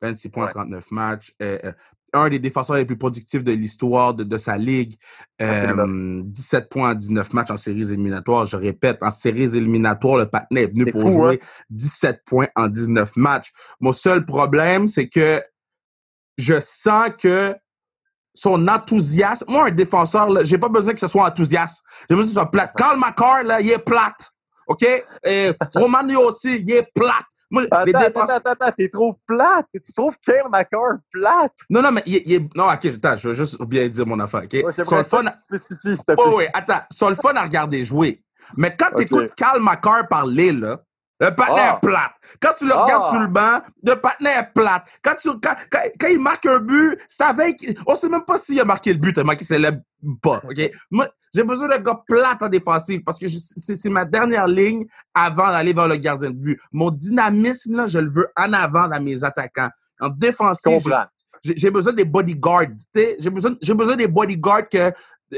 [0.03, 1.33] 26 points, 39 matchs.
[1.41, 1.71] Euh, euh,
[2.15, 4.93] un des défenseurs les plus productifs de l'histoire de, sa ligue.
[5.39, 8.45] 17 euh, points en 19 matchs en séries éliminatoires.
[8.45, 11.39] Je répète, en séries éliminatoires, le patinet est venu pour jouer
[11.71, 12.19] 17 hein?
[12.27, 13.51] points en 19 matchs.
[13.79, 15.41] Mon seul problème, c'est que
[16.37, 17.55] je sens que
[18.35, 19.51] son enthousiasme.
[19.51, 21.83] Moi, un défenseur, j'ai pas besoin que ce soit enthousiaste.
[22.07, 22.73] J'ai besoin que ce soit plate.
[22.77, 24.31] Karl McCarr, là, il est plate.
[24.67, 24.85] OK?
[25.25, 25.51] Et
[26.15, 27.25] aussi, il est plate
[27.71, 29.67] attends, attends, attends, attends, t'es trouves plate?
[29.73, 31.53] Tu trouves Kyle McCarr plate?
[31.69, 32.55] Non, non, mais il, est...
[32.55, 34.53] Non, OK, attends, je veux juste bien dire mon affaire, OK?
[34.53, 35.25] Ouais, le fun...
[36.17, 38.23] Oh, oui, attends, sont le fun à regarder jouer.
[38.57, 40.81] Mais quand tu écoutes Kyle McCarr parler, là,
[41.23, 41.79] le est ah.
[41.81, 42.11] plate.
[42.41, 43.11] Quand tu le regardes ah.
[43.11, 44.87] sur le banc, le est plate.
[45.01, 47.57] Quand, tu, quand, quand, il marque un but, c'est avec.
[47.87, 49.79] On sait même pas s'il a marqué le but tellement qu'il s'élève
[50.21, 50.41] pas.
[50.43, 50.71] OK?
[50.91, 55.49] Moi, j'ai besoin d'un gars plate en défensive parce que c'est ma dernière ligne avant
[55.49, 56.59] d'aller vers le gardien de but.
[56.71, 59.69] Mon dynamisme, là, je le veux en avant dans mes attaquants.
[59.99, 60.83] En défensive,
[61.43, 62.67] j'ai besoin des bodyguards.
[62.93, 64.91] J'ai besoin, besoin des bodyguards que.
[65.33, 65.37] Euh,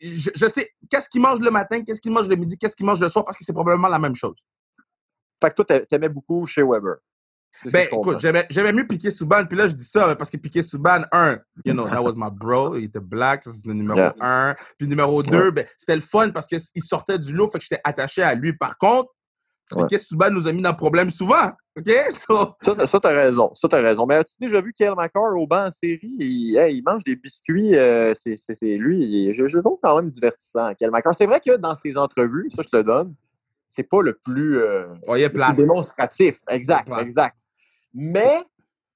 [0.00, 2.84] je, je sais qu'est-ce qu'ils mangent le matin, qu'est-ce qu'ils mangent le midi, qu'est-ce qu'ils
[2.84, 4.44] mangent le soir parce que c'est probablement la même chose.
[5.42, 6.96] Fait que toi, t'aimais beaucoup chez Weber.
[7.66, 9.44] Ben, écoute, j'aimais mieux Piqué Souban.
[9.44, 12.30] Puis là, je dis ça parce que Piqué Souban, un, you know, that was my
[12.30, 12.76] bro.
[12.76, 14.54] Il était black, ça c'est le numéro un.
[14.78, 17.80] Puis numéro deux, ben, c'était le fun parce qu'il sortait du lot, fait que j'étais
[17.84, 18.54] attaché à lui.
[18.54, 19.10] Par contre,
[19.76, 21.50] Piqué Souban nous a mis dans le problème souvent.
[21.76, 21.86] OK?
[22.60, 23.50] Ça, ça t'as raison.
[23.54, 24.04] Ça, t'as raison.
[24.04, 26.14] Mais as-tu déjà vu Kyle McCarr au banc en série?
[26.18, 27.74] Il, il mange des biscuits.
[27.76, 29.32] Euh, c'est lui.
[29.32, 31.14] je, je, le trouve quand même divertissant, Kyle McCarr.
[31.14, 33.14] C'est vrai que dans ses entrevues, ça, je te le donne,
[33.72, 34.86] c'est pas le plus, euh,
[35.56, 36.40] démonstratif.
[36.50, 37.34] Exact, exact.
[37.94, 38.42] Mais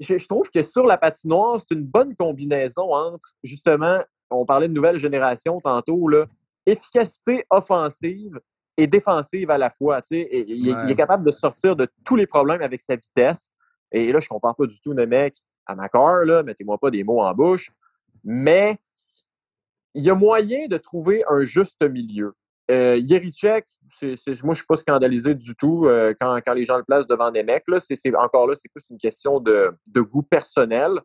[0.01, 4.75] je, trouve que sur la patinoire, c'est une bonne combinaison entre, justement, on parlait de
[4.75, 6.27] nouvelle génération tantôt, là,
[6.67, 8.39] efficacité offensive
[8.77, 10.01] et défensive à la fois.
[10.11, 13.53] Et, il, est capable de sortir de tous les problèmes avec sa vitesse.
[13.93, 17.03] Et là, je ne compare pas du tout le mec à Macor, mettez-moi pas des
[17.03, 17.71] mots en bouche.
[18.25, 18.77] Mais
[19.95, 22.35] il y a moyen de trouver un juste milieu.
[22.71, 23.65] Euh, Yerichek,
[24.03, 27.31] moi, je ne suis pas scandalisé du tout euh, quand, les gens le placent devant
[27.31, 27.65] des mecs.
[27.69, 31.01] Là, c'est, encore là, c'est plus une question de, goût personnel.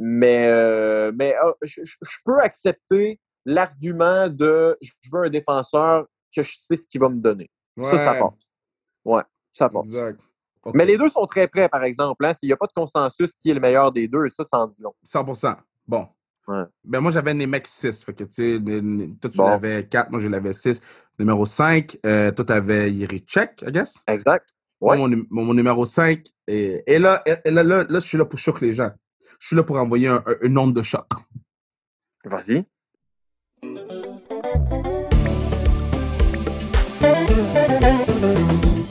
[0.00, 1.82] Mais, euh, mais ah, je,
[2.24, 7.20] peux accepter l'argument de je veux un défenseur que je sais ce qu'il va me
[7.20, 7.48] donner.
[7.80, 8.48] Ça, ça passe.
[9.04, 9.88] Ouais, ça passe.
[10.72, 12.24] Mais les deux sont très près, par exemple.
[12.24, 12.32] Hein.
[12.34, 14.66] S'il n'y a pas de consensus qui est le meilleur des deux, ça, ça en
[14.66, 14.94] dit long.
[15.04, 16.08] 100% Bon,
[16.46, 18.04] ben moi, j'avais mecs 6.
[18.04, 18.60] Fait que, tu sais,
[19.20, 20.80] toi, tu l'avais 4, moi, je l'avais 6.
[21.18, 22.90] Numéro 5, euh, toi, tu avais
[23.26, 24.02] Check, I guess?
[24.06, 24.50] Exact.
[24.80, 24.98] Ouais.
[24.98, 26.22] Moi, mon, numéro 5.
[26.48, 28.90] Et, et, là, et là, là, je suis là pour choquer les gens.
[29.38, 31.06] Je suis là pour envoyer un, un, nombre de choc.
[32.24, 32.64] Vas-y.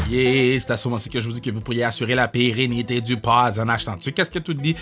[0.09, 3.01] Yeah, c'est à ce moment-ci que je vous dis que vous pourriez assurer la pérennité
[3.01, 4.11] du pod en achetant dessus.
[4.11, 4.75] Qu'est-ce que tu dis?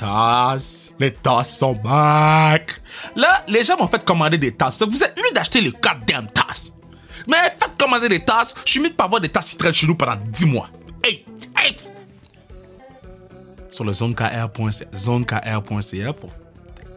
[0.00, 0.94] Tasses.
[0.98, 2.80] Les tasses sont back.
[3.14, 4.82] Là, les gens m'ont fait commander des tasses.
[4.82, 6.72] Vous êtes mieux d'acheter les goddamn tasses.
[7.28, 8.54] Mais faites commander des tasses.
[8.64, 10.68] Je suis mieux de pas avoir des tasses qui traînent chez nous pendant 10 mois.
[11.04, 11.24] Hey,
[11.58, 11.76] hey.
[13.68, 16.30] Sur le zonekr.ca zonekr.ca pour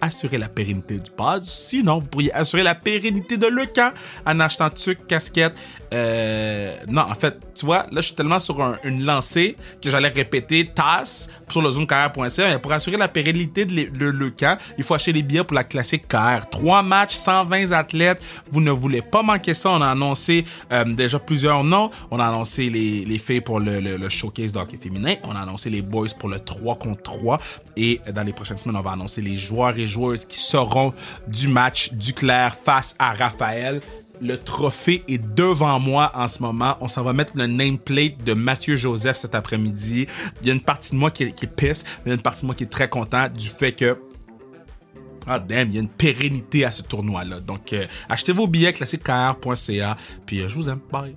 [0.04, 1.44] assurer la pérennité du pod.
[1.46, 3.94] Sinon, vous pourriez assurer la pérennité de le camp
[4.26, 5.54] en achetant tuc, casquette.
[5.94, 10.10] Euh, non, en fait, tu vois, là, je suis tellement sur une lancée que j'allais
[10.10, 12.60] répéter TAS sur le zonecarrière.ca.
[12.60, 16.08] Pour assurer la pérennité de le, camp, il faut acheter les billets pour la classique
[16.08, 16.50] KR.
[16.50, 18.22] Trois matchs, 120 athlètes.
[18.52, 19.70] Vous ne voulez pas manquer ça.
[19.70, 21.92] On a annoncé euh, déjà plusieurs noms.
[22.12, 25.16] On a annoncé les, les filles pour le, le, showcase d'hockey féminin.
[25.24, 27.40] On a annoncé les boys pour le 3 contre 3.
[27.78, 30.94] Et dans les prochaines semaines, on va annoncer les joueurs et joueuses qui seront
[31.28, 33.82] du match du clair face à Raphaël.
[34.22, 36.78] Le trophée est devant moi en ce moment.
[36.82, 40.08] On s'en va mettre le nameplate de Mathieu Joseph cet après-midi.
[40.42, 42.12] Il y a une partie de moi qui est, qui est pisse, mais il y
[42.12, 43.98] a une partie de moi qui est très content du fait que
[45.26, 47.40] ah damn, il y a une pérennité à ce tournoi-là.
[47.40, 49.98] Donc, euh, achetez vos billets classiquekr.ca.
[50.26, 50.80] Puis, euh, je vous aime.
[50.92, 51.16] Bye.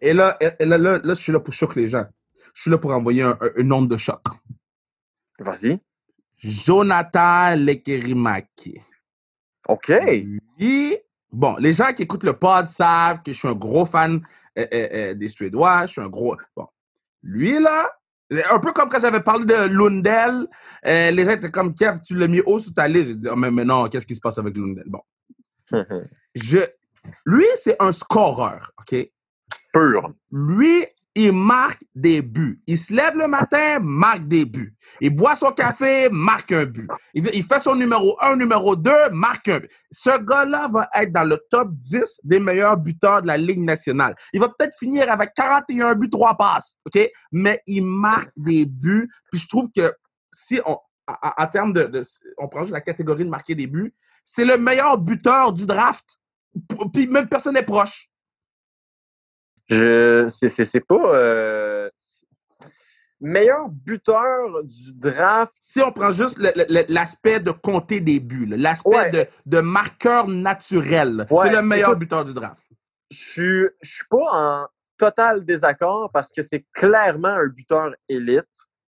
[0.00, 2.06] Et là, et là, là, là, je suis là pour choquer les gens.
[2.54, 4.20] Je suis là pour envoyer un, un, une onde de choc.
[5.40, 5.80] Vas-y.
[6.38, 8.80] Jonathan Lekerimaki.
[9.68, 9.92] OK.
[10.58, 10.96] Lui,
[11.30, 14.20] bon, les gens qui écoutent le pod savent que je suis un gros fan
[14.58, 15.86] euh, euh, euh, des Suédois.
[15.86, 16.36] Je suis un gros.
[16.56, 16.66] Bon.
[17.22, 17.90] Lui, là,
[18.50, 20.46] un peu comme quand j'avais parlé de Lundell,
[20.86, 23.08] euh, les gens étaient comme Kev, tu l'as mis haut sous ta liste.
[23.08, 24.86] J'ai dit, oh, mais, mais non, qu'est-ce qui se passe avec Lundell?
[24.86, 25.00] Bon.
[26.34, 26.60] Je,
[27.24, 29.10] lui, c'est un scoreur, OK?
[29.72, 30.12] Pur.
[30.30, 32.62] Lui, il marque des buts.
[32.66, 34.76] Il se lève le matin, marque des buts.
[35.00, 36.88] Il boit son café, marque un but.
[37.14, 39.70] Il, fait son numéro 1, numéro 2, marque un but.
[39.90, 44.14] Ce gars-là va être dans le top 10 des meilleurs buteurs de la Ligue nationale.
[44.32, 47.10] Il va peut-être finir avec 41 buts, 3 passes, OK?
[47.32, 49.10] Mais il marque des buts.
[49.32, 49.92] Puis je trouve que
[50.32, 52.00] si on, en termes de,
[52.36, 56.18] On prend juste la catégorie de marquer des buts, c'est le meilleur buteur du draft.
[56.92, 58.08] Puis même personne n'est proche.
[59.68, 61.90] Je c'est pas euh,
[63.20, 65.54] meilleur buteur du draft.
[65.60, 66.38] Si on prend juste
[66.88, 69.10] l'aspect de compter des buts, l'aspect ouais.
[69.10, 71.38] de, de, marqueur naturel, ouais.
[71.42, 72.62] c'est le meilleur Écoute, buteur du draft.
[73.10, 78.46] Je je suis pas en total désaccord parce que c'est clairement un buteur élite.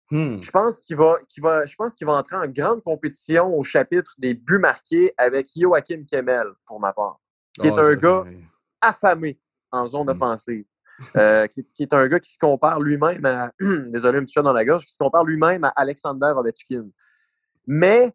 [0.10, 0.42] Hmm.
[0.42, 3.64] Je pense qu'il va, qu va, je pense qu'il va entrer en grande compétition au
[3.64, 7.20] chapitre des buts marqués avec Joachim Kemmel, pour ma part,
[7.60, 8.24] qui oh, est un gars
[8.80, 9.38] affamé
[9.78, 10.66] en zone offensive.
[11.16, 13.52] Euh, qui, qui, est un gars qui se compare lui-même à.
[13.60, 16.88] Désolé, un petit chat dans la gorge, qui se compare lui-même à Alexander Ovechkin.
[17.68, 18.12] Mais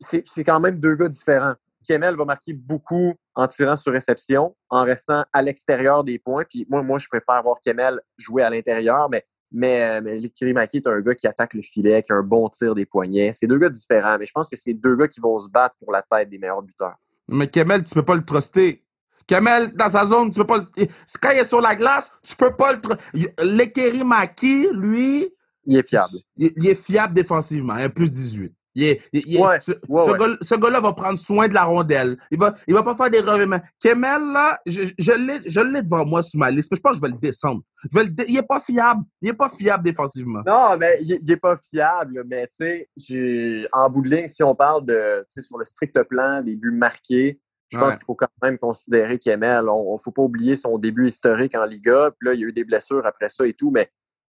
[0.00, 1.54] c'est quand même deux gars différents.
[1.86, 6.44] Kemel va marquer beaucoup en tirant sur réception, en restant à l'extérieur des points.
[6.48, 10.86] Puis moi, moi, je préfère voir Kemel jouer à l'intérieur, mais, mais, mais Kirimaki est
[10.86, 13.32] un gars qui attaque le filet, qui a un bon tir des poignets.
[13.32, 15.76] C'est deux gars différents, mais je pense que c'est deux gars qui vont se battre
[15.78, 16.96] pour la tête des meilleurs buteurs.
[17.28, 18.84] Mais Kemel, tu ne peux pas le truster.
[19.28, 20.86] Kamel, dans sa zone, tu peux pas le...
[21.20, 24.02] Quand il est sur la glace, tu peux pas le...
[24.04, 25.28] Maki, lui...
[25.66, 26.14] Il est fiable.
[26.38, 28.50] Il, il, est fiable défensivement, un plus 18.
[28.74, 30.18] Il est, il est, ouais, ce, ouais, ce, ouais.
[30.18, 32.16] gars, ce gars-là va prendre soin de la rondelle.
[32.30, 33.60] Il va, il va pas faire des revirements.
[33.82, 36.92] Kemel, là, je, je l'ai, je l'ai devant moi sur ma liste, mais je pense
[36.92, 37.60] que je vais le descendre.
[37.90, 38.24] Je vais le dé...
[38.28, 39.02] Il est pas fiable.
[39.20, 40.42] Il est pas fiable défensivement.
[40.46, 42.24] Non, mais il, il est pas fiable.
[42.26, 45.66] Mais tu sais, en bout de ligne, si on parle de, tu sais, sur le
[45.66, 47.96] strict plan des buts marqués, je pense ouais.
[47.96, 51.64] qu'il faut quand même considérer qu'Emel, on ne faut pas oublier son début historique en
[51.64, 52.10] Liga.
[52.18, 53.90] Puis là, il y a eu des blessures après ça et tout, mais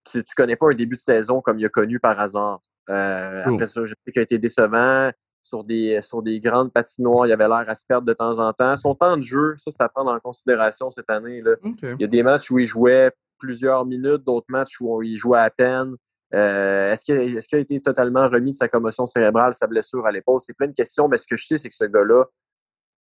[0.10, 2.62] tu ne connais pas un début de saison comme il a connu par hasard.
[2.90, 3.54] Euh, oh.
[3.54, 5.12] Après ça, je sais qu'il a été décevant.
[5.44, 8.52] Sur des, sur des grandes patinoires, il avait l'air à se perdre de temps en
[8.52, 8.76] temps.
[8.76, 11.42] Son temps de jeu, ça, c'est à prendre en considération cette année.
[11.42, 11.52] Là.
[11.64, 11.94] Okay.
[11.98, 15.40] Il y a des matchs où il jouait plusieurs minutes, d'autres matchs où il jouait
[15.40, 15.96] à peine.
[16.34, 20.06] Euh, est-ce qu'il est qu a été totalement remis de sa commotion cérébrale, sa blessure
[20.06, 20.42] à l'épaule?
[20.42, 22.26] C'est plein de questions, mais ce que je sais, c'est que ce gars-là,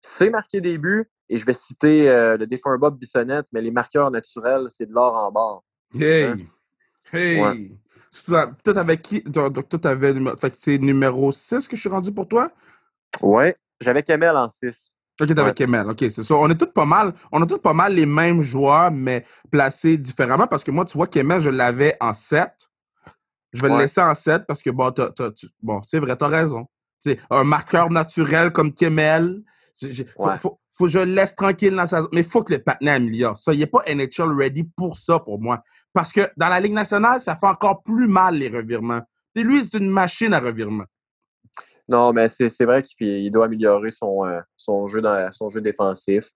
[0.01, 3.71] c'est marqué des buts, et je vais citer euh, le défunt Bob Bissonnette, mais les
[3.71, 5.63] marqueurs naturels, c'est de l'or en barre.
[5.95, 6.25] Hey!
[6.25, 6.37] Hein?
[7.13, 7.41] Hey!
[7.41, 7.71] Ouais.
[8.25, 9.21] Toi, avec qui?
[9.23, 10.15] Donc, toi, t'avais.
[10.41, 12.51] Fait c'est numéro 6 que je suis rendu pour toi?
[13.21, 13.57] Ouais.
[13.81, 14.95] J'avais Kemel en 6.
[15.21, 15.55] Ok, t'avais ouais.
[15.55, 15.91] Kemel.
[15.91, 16.35] Ok, c'est ça.
[16.35, 17.13] On est tous pas mal.
[17.31, 20.47] On a tous pas mal les mêmes joueurs, mais placés différemment.
[20.47, 22.51] Parce que moi, tu vois, Kemel, je l'avais en 7.
[23.53, 23.75] Je vais ouais.
[23.75, 25.47] le laisser en 7 parce que, bon, t'as, t'as, tu...
[25.63, 26.67] bon c'est vrai, t'as raison.
[27.31, 29.43] Un marqueur naturel comme Kemel.
[29.81, 30.39] Je, faut, ouais.
[30.39, 32.11] faut, faut, que je le laisse tranquille dans sa zone.
[32.13, 33.53] Mais il faut que le patinet améliore ça.
[33.53, 35.63] Il n'est pas NHL ready pour ça, pour moi.
[35.93, 39.03] Parce que dans la Ligue nationale, ça fait encore plus mal les revirements.
[39.35, 40.85] Et lui, c'est une machine à revirement.
[41.89, 46.31] Non, mais c'est vrai qu'il doit améliorer son, euh, son, jeu dans, son jeu défensif.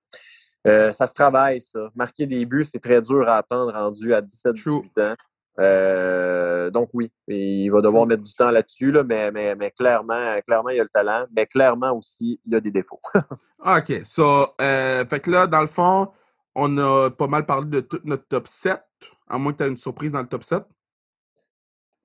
[0.66, 1.88] Euh, ça se travaille, ça.
[1.94, 5.14] Marquer des buts, c'est très dur à attendre rendu à 17-18 ans.
[5.61, 10.40] Euh, donc oui, il va devoir mettre du temps là-dessus, là, mais, mais, mais, clairement,
[10.46, 13.01] clairement, il a le talent, mais clairement aussi, il a des défauts.
[13.66, 14.01] OK.
[14.05, 16.09] So, euh, fait que là, dans le fond,
[16.55, 18.81] on a pas mal parlé de tout notre top 7,
[19.29, 20.64] à moins que tu aies une surprise dans le top 7.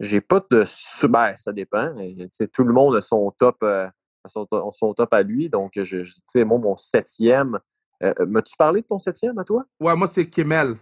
[0.01, 0.63] J'ai pas de...
[1.07, 1.93] Ben, ça dépend.
[2.53, 3.87] tout le monde a son top, euh,
[4.25, 7.59] son, son, top à lui, donc je, je sais, moi, mon septième...
[8.03, 9.63] Euh, M'as-tu parlé de ton septième à toi?
[9.79, 10.75] Ouais, moi, c'est Kemel.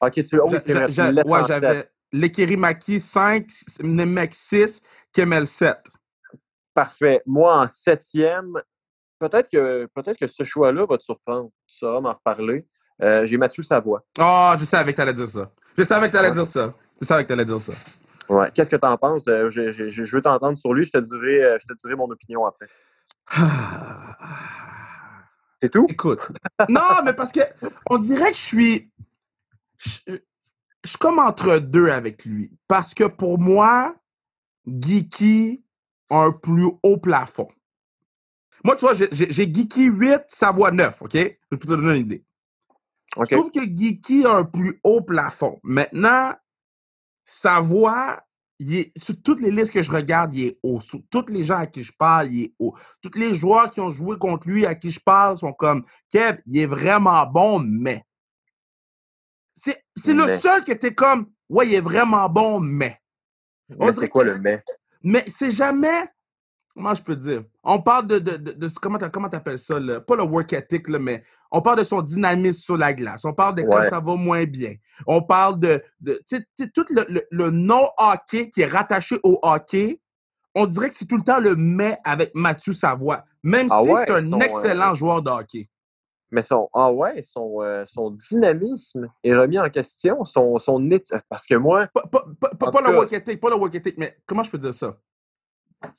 [0.00, 0.40] OK, tu...
[0.40, 1.90] Oh, ouais, j'avais...
[2.14, 3.46] Lekirimaki 5,
[3.82, 5.76] Nemec 6, Kemel 7.
[6.72, 7.20] Parfait.
[7.26, 8.52] Moi, en septième,
[9.18, 11.50] peut-être que, peut que ce choix-là va te surprendre.
[11.66, 12.64] Tu sauras m'en reparler.
[13.02, 14.04] Euh, J'ai Mathieu Savoie.
[14.20, 15.50] Oh, je savais que tu allais dire ça.
[15.76, 16.72] Je savais que tu allais dire ça.
[17.00, 17.72] Je savais que t'allais dire ça.
[18.28, 18.48] Ouais.
[18.54, 19.24] Qu'est-ce que tu en penses?
[19.24, 20.84] de- je, je- je- je veux t'entendre sur lui.
[20.84, 22.68] Je te dirai, euh, je te dirai mon opinion après.
[25.60, 25.86] C'est tout?
[25.88, 26.28] Écoute.
[26.68, 27.40] Non, mais parce que
[27.90, 28.92] on dirait que je suis.
[29.78, 30.18] Je,
[30.84, 32.52] je suis comme entre deux avec lui.
[32.68, 33.96] Parce que pour moi,
[34.66, 35.64] Geeky
[36.10, 37.48] a un plus haut plafond.
[38.62, 39.10] Moi, tu vois, j'ai-
[39.52, 41.12] Geeky 8, Savoie 9, OK?
[41.14, 42.24] Je vais te donner une idée.
[43.16, 45.58] Je trouve que Geeky a un plus haut plafond.
[45.62, 46.34] Maintenant,
[47.24, 48.20] Savoie,
[48.58, 50.80] il est, sur toutes les listes que je regarde, il est haut.
[50.80, 52.74] Sur tous les gens à qui je parle, il est haut.
[53.02, 56.38] Tous les joueurs qui ont joué contre lui, à qui je parle, sont comme Kev,
[56.46, 58.04] il est vraiment bon, mais.
[59.56, 62.98] C'est le seul qui était comme Ouais, il est vraiment bon, mais.
[63.68, 64.62] Mais c'est quoi que- le mais?
[65.02, 66.04] Mais c'est jamais.
[66.74, 67.44] Comment je peux dire?
[67.62, 68.18] On parle de.
[68.18, 69.78] de, de, de- comment t'a- comment t'appelles ça?
[69.78, 70.00] là?
[70.00, 73.24] Pas le work ethic, là, mais on parle de son dynamisme sur la glace.
[73.24, 74.74] On parle de quand ça va moins bien.
[75.06, 75.80] On parle de.
[76.00, 80.00] de tu sais- tu sais, tout le, le, le non-hockey qui est rattaché au hockey,
[80.54, 83.24] on dirait que c'est tout le temps le mais avec Mathieu Savoie.
[83.44, 85.68] Même Ah si ouais, c'est un son, excellent euh, joueur de hockey.
[86.34, 90.24] Mais son, ah ouais, son, euh, son dynamisme est remis en question.
[90.24, 90.82] Son, son
[91.28, 94.16] Parce que moi, Pas, pas, pas, pas- le work ethic, pas le work ethic, mais
[94.26, 94.96] comment je peux dire ça?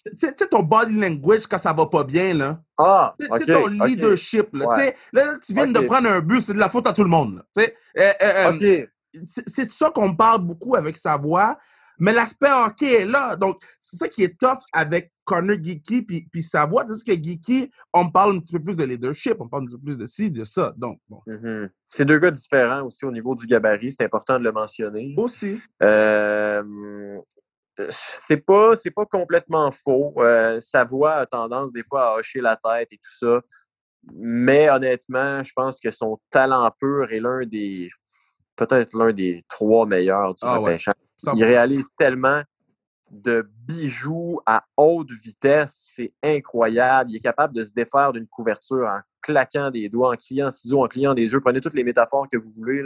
[0.04, 2.60] Tu sais- ton body language quand ça va pas bien, là.
[2.78, 4.68] ah, Tu sais, ton leadership, là.
[4.68, 4.96] Ouais.
[5.14, 7.36] Là, tu viens de prendre un but, c'est de la faute à tout le monde.
[7.36, 7.46] là.
[7.56, 8.86] Tu sais, euh, euh,
[9.26, 11.58] c'est de ça qu'on parle beaucoup avec sa voix,
[12.00, 13.36] mais l'aspect hockey est là.
[13.36, 16.86] Donc, c'est ça qui est tough avec Connor Geeky puis, puis sa voix.
[16.86, 19.78] Parce que Geeky, on parle un petit peu plus de leadership, on parle un petit
[19.78, 20.74] peu plus de ci, de ça.
[20.78, 21.22] Donc, bon.
[21.28, 21.70] Mhm.
[21.88, 25.14] C'est deux gars différents aussi au niveau du gabarit, c'est important de le mentionner.
[25.18, 25.60] Aussi.
[25.82, 27.20] Euh,
[27.90, 30.14] c'est pas c'est pas complètement faux.
[30.18, 33.42] Euh, sa voix a tendance des fois à hocher la tête et tout ça.
[34.14, 37.90] Mais honnêtement, je pense que son talent pur est l'un des
[38.56, 40.78] peut-être l'un des trois meilleurs du Ah ouais.
[41.22, 41.36] Repêchage.
[41.36, 41.38] 100%.
[41.38, 42.42] Il réalise tellement
[43.12, 47.12] de bijoux à haute vitesse, c'est incroyable.
[47.12, 50.84] Il est capable de se défaire d'une couverture en claquant des doigts, en clignant ciseaux,
[50.84, 51.40] en clignant des yeux.
[51.40, 52.84] Prenez toutes les métaphores que vous voulez.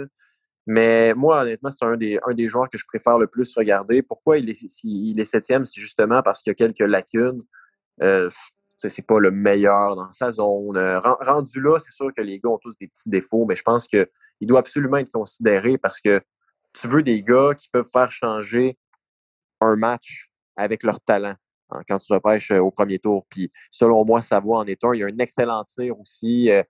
[0.68, 4.02] Mais moi, honnêtement, c'est un des, un des joueurs que je préfère le plus regarder.
[4.02, 5.66] Pourquoi il est, il est septième?
[5.66, 7.42] C'est justement parce qu'il y a quelques lacunes.
[8.04, 8.30] Euh,
[8.78, 10.78] c'est pas le meilleur dans sa zone.
[10.78, 13.56] Euh, ren- rendu là, c'est sûr que les gars ont tous des petits défauts, mais
[13.56, 14.08] je pense qu'il
[14.42, 16.22] doit absolument être considéré parce que
[16.74, 18.78] tu veux des gars qui peuvent faire changer
[19.62, 21.36] un match avec leur talent
[21.70, 23.26] hein, quand tu repêches euh, au premier tour.
[23.30, 24.94] Puis selon moi, Savoie en est un.
[24.94, 26.50] Il a un excellent tir aussi.
[26.50, 26.64] euh,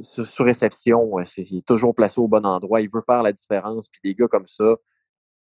[0.00, 2.80] sur, réception, il est toujours placé au bon endroit.
[2.80, 3.88] Il veut faire la différence.
[3.90, 4.76] Puis des gars comme ça,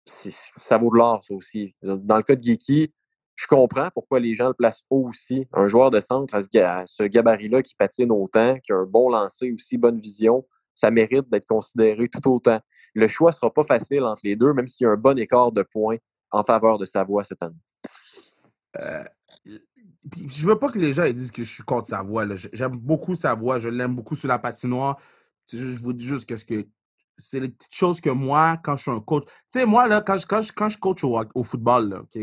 [0.05, 1.75] ça vaut de l'or, ça aussi.
[1.81, 2.93] Dans le cas de Geeky,
[3.35, 5.47] je comprends pourquoi les gens le placent haut aussi.
[5.53, 9.51] Un joueur de centre à ce gabarit-là qui patine autant, qui a un bon lancer
[9.51, 10.45] aussi, bonne vision,
[10.79, 12.59] ça mérite d'être considéré tout autant.
[12.93, 15.17] Le choix ne sera pas facile entre les deux, même s'il y a un bon
[15.19, 15.97] écart de points
[16.31, 17.55] en faveur de Savoie cette année.
[20.11, 22.25] Puis je veux pas que les gens ils disent que je suis contre sa voix.
[22.25, 22.35] là.
[22.35, 24.97] J- J'aime beaucoup sa voix, je l'aime beaucoup sur la patinoire.
[25.51, 26.65] Je vous dis juste que ce que
[27.17, 29.25] c'est les petites choses que moi, quand je suis un coach.
[29.25, 31.99] Tu sais, moi, là, quand je, quand je, quand je coach au, au football, là,
[31.99, 32.17] OK?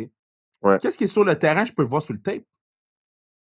[0.62, 0.79] Ouais.
[0.81, 2.45] Qu'est-ce qui est sur le terrain, je peux le voir sur le tape?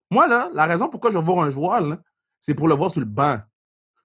[0.09, 1.97] Moi, là, la raison pourquoi je vais voir un joueur,
[2.39, 3.39] c'est pour le voir sur le banc.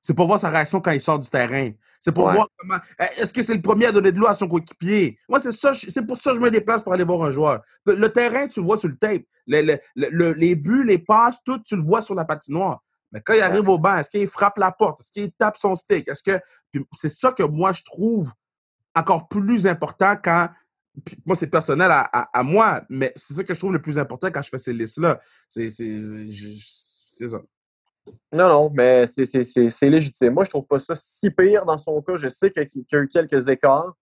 [0.07, 1.73] C'est pour voir sa réaction quand il sort du terrain.
[1.99, 2.35] C'est pour Ouais.
[2.35, 2.79] voir comment.
[3.01, 5.19] eh, Est-ce que c'est le premier à donner de l'eau à son coéquipier?
[5.29, 5.75] Moi, c'est ça.
[5.75, 7.61] C'est pour ça que je me déplace pour aller voir un joueur.
[7.87, 9.23] Le, terrain, tu le vois sur le tape.
[9.49, 12.85] Le- le- le- le- les buts, les passes, tout, tu le vois sur la patinoire.
[13.11, 15.01] Mais quand il arrive au banc, est-ce qu'il frappe la porte?
[15.01, 16.07] Est-ce qu'il tape son stick?
[16.07, 16.39] Est-ce que.
[16.93, 18.31] C'est ça que moi, je trouve
[18.95, 20.51] encore plus important quand.
[21.05, 23.83] puis moi, c'est personnel à, à- à moi, mais c'est ça que je trouve le
[23.83, 25.21] plus important quand je fais ces listes-là.
[25.49, 25.69] C'est
[27.27, 27.39] ça.
[28.33, 30.33] Non, non, mais c'est- légitime.
[30.35, 32.17] Moi, je trouve pas ça si pire dans son cas.
[32.17, 33.95] Je sais qu'il y a- eu quelques écarts.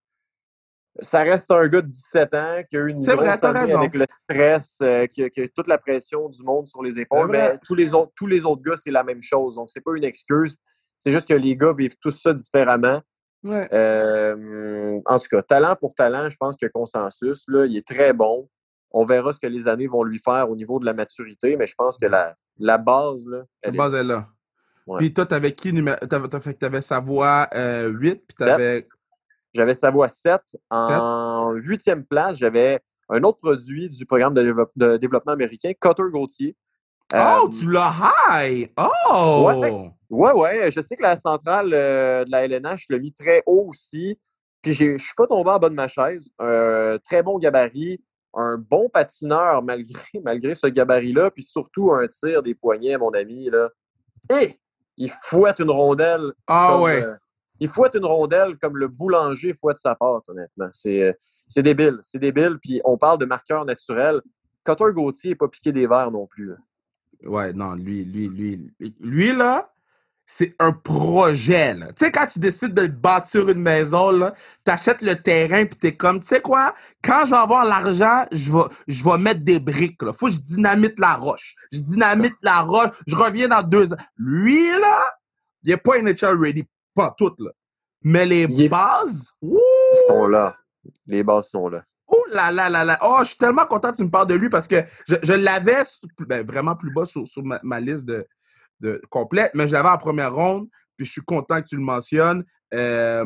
[1.01, 3.97] Ça reste un gars de 17 ans qui a eu une vrai, grosse année avec
[3.97, 7.27] le stress, euh, qui, a, qui a toute la pression du monde sur les épaules.
[7.33, 9.57] Mais tous les autres, tous les autres gars, c'est la même chose.
[9.57, 10.57] Donc, c'est pas une excuse.
[10.97, 13.01] C'est juste que les gars vivent tous ça différemment.
[13.43, 13.69] Ouais.
[13.75, 18.13] Euh, en tout cas, talent pour talent, je pense que consensus, là, il est très
[18.13, 18.49] bon.
[18.97, 21.67] On verra ce que les années vont lui faire au niveau de la maturité, mais
[21.67, 24.27] je pense que la, la base, là, La elle base est là.
[24.87, 24.99] Ouais.
[24.99, 25.97] Puis toi, t'avais qui numéro.
[25.99, 28.87] T'avais, Savoie euh, 8, puis t'avais.
[29.53, 30.41] J'avais Savoie 7.
[30.71, 36.05] En huitième place, j'avais un autre produit du programme de, développe- de développement américain, Cutter
[36.13, 36.57] Gauthier.
[37.13, 37.93] Oh, Euh, tu l'as
[38.31, 38.71] high!
[38.77, 39.53] Oh!
[39.61, 39.91] Ouais.
[40.11, 40.71] Ouais, ouais.
[40.71, 44.19] Je sais que la centrale euh, de la LNH, je l'ai mis très haut aussi.
[44.63, 46.31] Puis j'ai- je suis pas tombé en bas de ma chaise.
[46.41, 48.03] Euh, très bon gabarit,
[48.37, 53.51] un bon patineur malgré, malgré ce gabarit-là, puis surtout un tir des poignets, mon ami.
[53.51, 53.71] Là.
[54.41, 54.59] Et
[54.97, 57.03] il fouette une rondelle Ah comme, ouais.
[57.05, 57.15] euh,
[57.61, 60.69] il fouette une rondelle comme le boulanger fouette sa pâte, honnêtement.
[60.73, 61.99] C'est euh, débile.
[62.03, 62.59] C'est débile.
[62.61, 64.21] Puis on parle de marqueur naturel.
[64.65, 66.49] Cotter Gauthier n'est pas piqué des verres non plus.
[66.49, 66.57] là.
[67.25, 68.71] Ouais, non, lui, lui, lui,
[69.01, 69.73] lui, là,
[70.27, 71.75] c'est un projet.
[71.75, 75.95] Tu sais, quand tu décides de bâtir une maison, là, t'achètes le terrain, puis t'es
[75.95, 79.61] comme, tu sais quoi, quand je vais avoir l'argent, je vais, je vais mettre des
[79.61, 80.13] briques, là.
[80.13, 81.55] Faut que je dynamite la roche.
[81.73, 83.99] Je dynamite la roche, je reviens dans deux ans.
[84.17, 84.99] Lui, là,
[85.63, 86.65] il est pas NHL ready,
[86.95, 87.51] pas tout, là.
[88.03, 89.59] Mais les Il bases, ouh!
[90.09, 90.55] Sont là.
[91.07, 91.83] Les bases sont là.
[92.07, 92.99] Oh là là là là.
[93.03, 94.77] Oh, je suis tellement content que tu me parles de lui parce que
[95.09, 95.83] je, je l'avais
[96.21, 98.27] ben, vraiment plus bas sur, sur ma, ma liste de,
[98.81, 101.83] de complète, mais je l'avais en première ronde, puis je suis content que tu le
[101.83, 102.45] mentionnes.
[102.73, 103.25] Euh,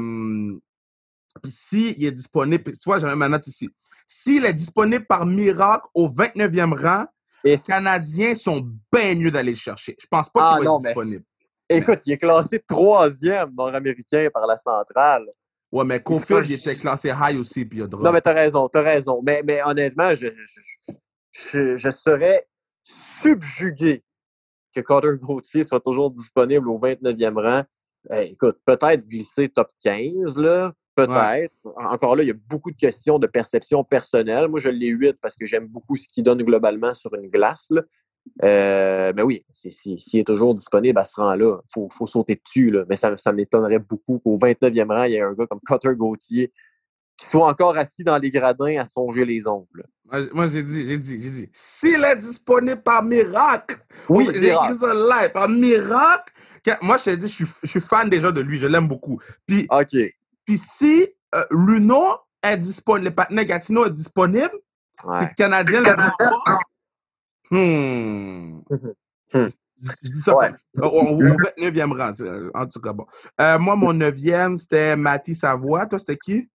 [1.42, 3.68] puis s'il est disponible, puis tu vois, j'avais ma note ici.
[4.06, 7.06] S'il est disponible par miracle au 29e rang,
[7.44, 9.94] Et les Canadiens sont bien mieux d'aller le chercher.
[10.00, 11.24] Je pense pas Ah, qu'il va non, être mais- disponible.
[11.70, 15.26] Écoute, il est classé troisième nord-américain par la centrale.
[15.70, 18.02] Ouais, mais Cofield, il était classé high aussi, puis il a drop.
[18.02, 19.20] Non, mais t'as raison, t'as raison.
[19.22, 20.92] Mais, mais honnêtement, je, je,
[21.52, 22.48] je, je serais
[22.82, 24.02] subjugué
[24.82, 27.62] que Carter Gauthier soit toujours disponible au 29e rang.
[28.12, 30.72] Eh, écoute, peut-être glisser top 15, là.
[30.94, 31.54] Peut-être.
[31.76, 34.48] Encore là, il y a beaucoup de questions de perception personnelle.
[34.48, 37.72] Moi, je l'ai 8 parce que j'aime beaucoup ce qu'il donne globalement sur une glace.
[38.42, 42.06] Euh, mais oui, s'il si, s'il est toujours disponible à ce rang-là, il faut, faut
[42.06, 42.70] sauter dessus.
[42.70, 42.84] Là.
[42.88, 45.94] Mais ça, ça m'étonnerait beaucoup qu'au 29e rang, il y ait un gars comme Cutter
[45.94, 46.52] Gauthier
[47.18, 49.84] qui soit encore assis dans les gradins à songer les ongles.
[50.32, 53.76] Moi, j'ai dit, j'ai dit, j'ai dit, s'il est disponible par miracle,
[54.08, 54.72] Oui, j'ai miracle.
[54.72, 56.32] écrit ça live, par miracle,
[56.80, 59.18] moi, je te dis, je suis, je suis fan déjà de lui, je l'aime beaucoup.
[59.46, 59.96] Puis, OK.
[60.46, 64.50] puis si euh, Luno est disponible, le partenaire Gatineau est disponible,
[64.96, 65.20] puis Ouais.
[65.20, 66.58] le Canadien le pas,
[67.50, 68.60] hmm.
[69.32, 69.46] Hmm.
[69.80, 70.50] Je je dis ça Ouais.
[70.76, 72.12] comme au, au- au 29e rang,
[72.60, 73.06] en tout cas, bon.
[73.40, 75.86] Euh, moi, mon 9e, c'était Matty Savoie.
[75.86, 76.48] Toi, c'était qui?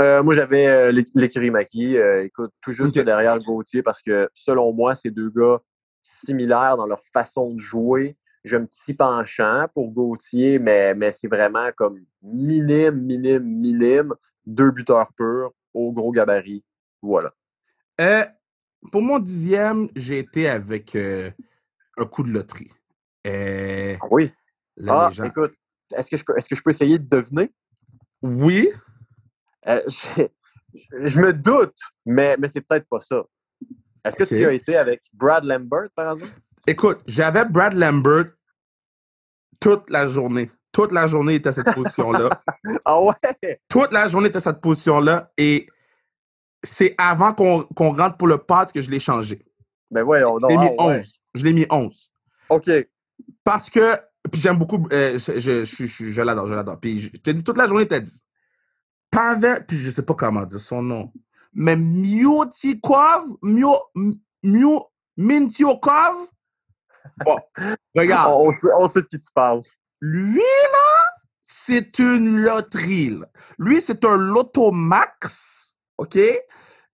[0.00, 1.96] Euh, moi, j'avais euh, Maki.
[1.96, 5.60] euh, écoute, tout juste derrière Gauthier parce que, selon moi, ces deux gars
[6.02, 8.16] similaires dans leur façon de jouer.
[8.44, 14.14] J'ai un petit penchant pour Gauthier, mais, mais c'est vraiment comme minime, minime, minime.
[14.46, 16.64] Deux buteurs purs au gros gabarit.
[17.02, 17.34] Voilà.
[18.00, 18.24] Euh,
[18.92, 22.70] pour mon dixième, j'ai été avec un coup de loterie.
[23.26, 24.32] Ah Oui.
[24.76, 25.54] la Ah, légende- écoute,
[25.94, 27.50] est-ce que, je peux, est-ce que je peux essayer de deviner?
[28.22, 28.68] Oui,
[29.68, 30.22] Euh, je,
[31.04, 33.22] je me doute, mais, mais c'est peut-être pas ça.
[34.04, 36.32] Est-ce que tu as été avec Brad Lambert, par exemple?
[36.66, 38.26] écoute, j'avais Brad Lambert
[39.60, 40.50] toute la journée.
[40.72, 42.30] Toute la journée, il était à cette position-là.
[42.84, 43.60] Ah ouais?
[43.68, 45.32] toute la journée, il était à cette position-là.
[45.36, 45.66] Et
[46.62, 49.42] c'est avant qu'on rentre pour le pod que je l'ai changé.
[49.90, 50.50] Ben voyons Je donc.
[50.50, 50.96] l'ai mis ah ouais.
[50.98, 51.12] 11.
[51.34, 52.10] Je l'ai mis 11.
[52.50, 52.70] OK.
[53.42, 53.96] Parce que,
[54.30, 56.78] puis j'aime beaucoup, euh, je, je, je, je- je l'adore, je l'adore.
[56.78, 58.22] Puis je te dis, toute la journée, t'as dit.
[59.10, 61.12] Pavel, puis je sais pas comment dire son nom,
[61.52, 63.74] mais Miotikov, Mio,
[64.42, 64.86] Mio,
[65.16, 66.28] Mintiokov.
[67.24, 67.38] Bon,
[67.96, 69.62] regarde, On, on sait, on sait de qui tu parles.
[70.00, 71.08] lui, là,
[71.44, 73.10] c'est une loterie.
[73.10, 73.26] là.
[73.58, 76.18] Lui, c'est un Lotomax, OK?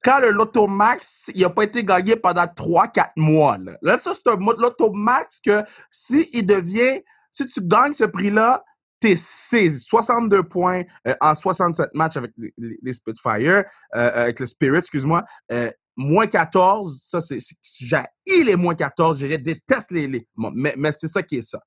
[0.02, 3.58] Quand le Lotomax, il n'a pas été gagné pendant 3-4 mois.
[3.58, 7.02] Là, là ça, c'est un Lotomax que si il devient,
[7.32, 8.62] si tu gagnes ce prix-là,
[9.04, 13.62] t'es 6, 62 points euh, en 67 matchs avec les, les- Spitfire, euh,
[13.94, 15.22] euh, avec le Spirit, excuse-moi.
[15.52, 17.38] Euh, moins 14, ça, c'est.
[17.40, 20.06] c'est- J'ai les moins 14, je déteste les.
[20.06, 21.60] les bon, mais mais c'est ça qui est ça.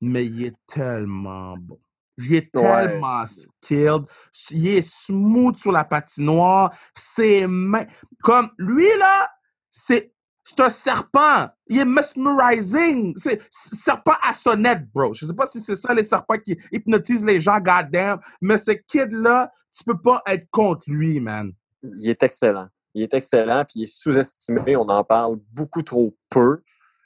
[0.00, 1.78] Mais il est tellement bon.
[2.18, 2.62] Il est Ouais.
[2.62, 4.04] tellement skilled.
[4.50, 6.72] Il est smooth sur la patinoire.
[6.94, 7.86] Ses mains.
[8.24, 9.28] Comme lui, là,
[9.70, 10.12] c'est.
[10.48, 11.50] C'est un serpent.
[11.66, 13.12] Il est mesmerizing.
[13.16, 15.12] C'est serpent à sonnette, bro.
[15.12, 18.18] Je sais pas si c'est ça les serpents qui hypnotisent les gens, goddamn.
[18.40, 21.52] Mais ce kid-là, tu peux pas être contre lui, man.
[21.82, 22.68] Il est excellent.
[22.94, 24.74] Il est excellent, puis il est sous-estimé.
[24.74, 26.62] On en parle beaucoup trop peu.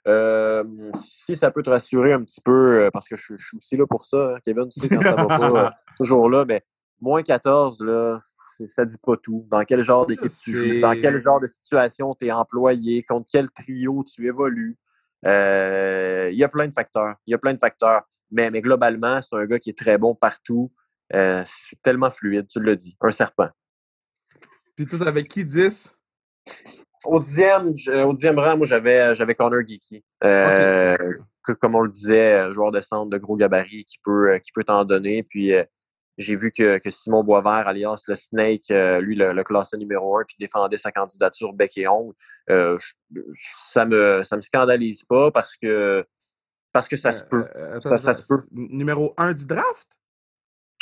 [0.07, 0.63] Euh,
[0.95, 3.77] si ça peut te rassurer un petit peu, euh, parce que je, je suis aussi
[3.77, 6.65] là pour ça, hein, Kevin, tu sais, quand ça va pas, euh, toujours là, mais
[7.03, 8.19] moins 14, là,
[8.67, 9.47] ça dit pas tout.
[9.51, 13.27] Dans quel genre d'équipe tu joues, dans quel genre de situation tu es employé, contre
[13.31, 14.79] quel trio tu évolues?
[15.27, 17.17] Euh, Il y a plein de facteurs.
[17.27, 18.03] Il y a plein de facteurs.
[18.31, 20.73] Mais, mais globalement, c'est un gars qui est très bon partout.
[21.15, 22.97] Euh, c'est tellement fluide, tu l'as dit.
[23.01, 23.51] Un serpent.
[24.77, 25.99] Puis tout avec qui 10?
[27.05, 30.05] Au dixième, je- au dixième rang, moi, j'avais, j'avais Connor Geeky.
[30.25, 30.97] Euh,
[31.45, 34.39] que, comme on le disait, euh, joueur de centre de gros gabarit qui peut, euh,
[34.39, 35.25] qui peut t'en donner.
[35.25, 35.65] Puis euh,
[36.19, 40.19] j'ai vu que, que Simon Boisvert, alias le Snake, euh, lui, le, le classé numéro
[40.19, 42.15] un, puis défendait sa candidature bec et ongle.
[42.51, 42.79] Euh,
[43.59, 46.05] ça me, ça me scandalise pas parce que,
[46.73, 47.47] parce que ça se peut.
[47.57, 48.43] Euh, attends, Ça- se peut.
[48.53, 49.89] Numéro 1 du draft?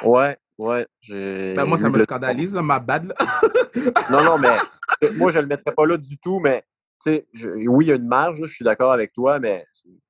[0.02, 0.86] Ouais, ouais.
[1.08, 3.06] Ben, moi, ça me scandalise, là, ma bad.
[3.06, 3.14] Là.
[4.10, 4.56] Non, non, mais
[5.16, 6.64] moi, je le mettrais pas là du tout, mais
[7.06, 9.66] je- oui, il y a une marge, là, je suis d'accord avec toi, mais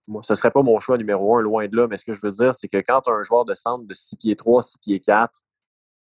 [0.08, 1.86] moi, ce serait pas mon choix numéro un, loin de là.
[1.88, 3.84] Mais ce que je veux dire, c'est que quand tu as un joueur de centre
[3.84, 5.40] de 6 pieds 3, 6 pieds 4,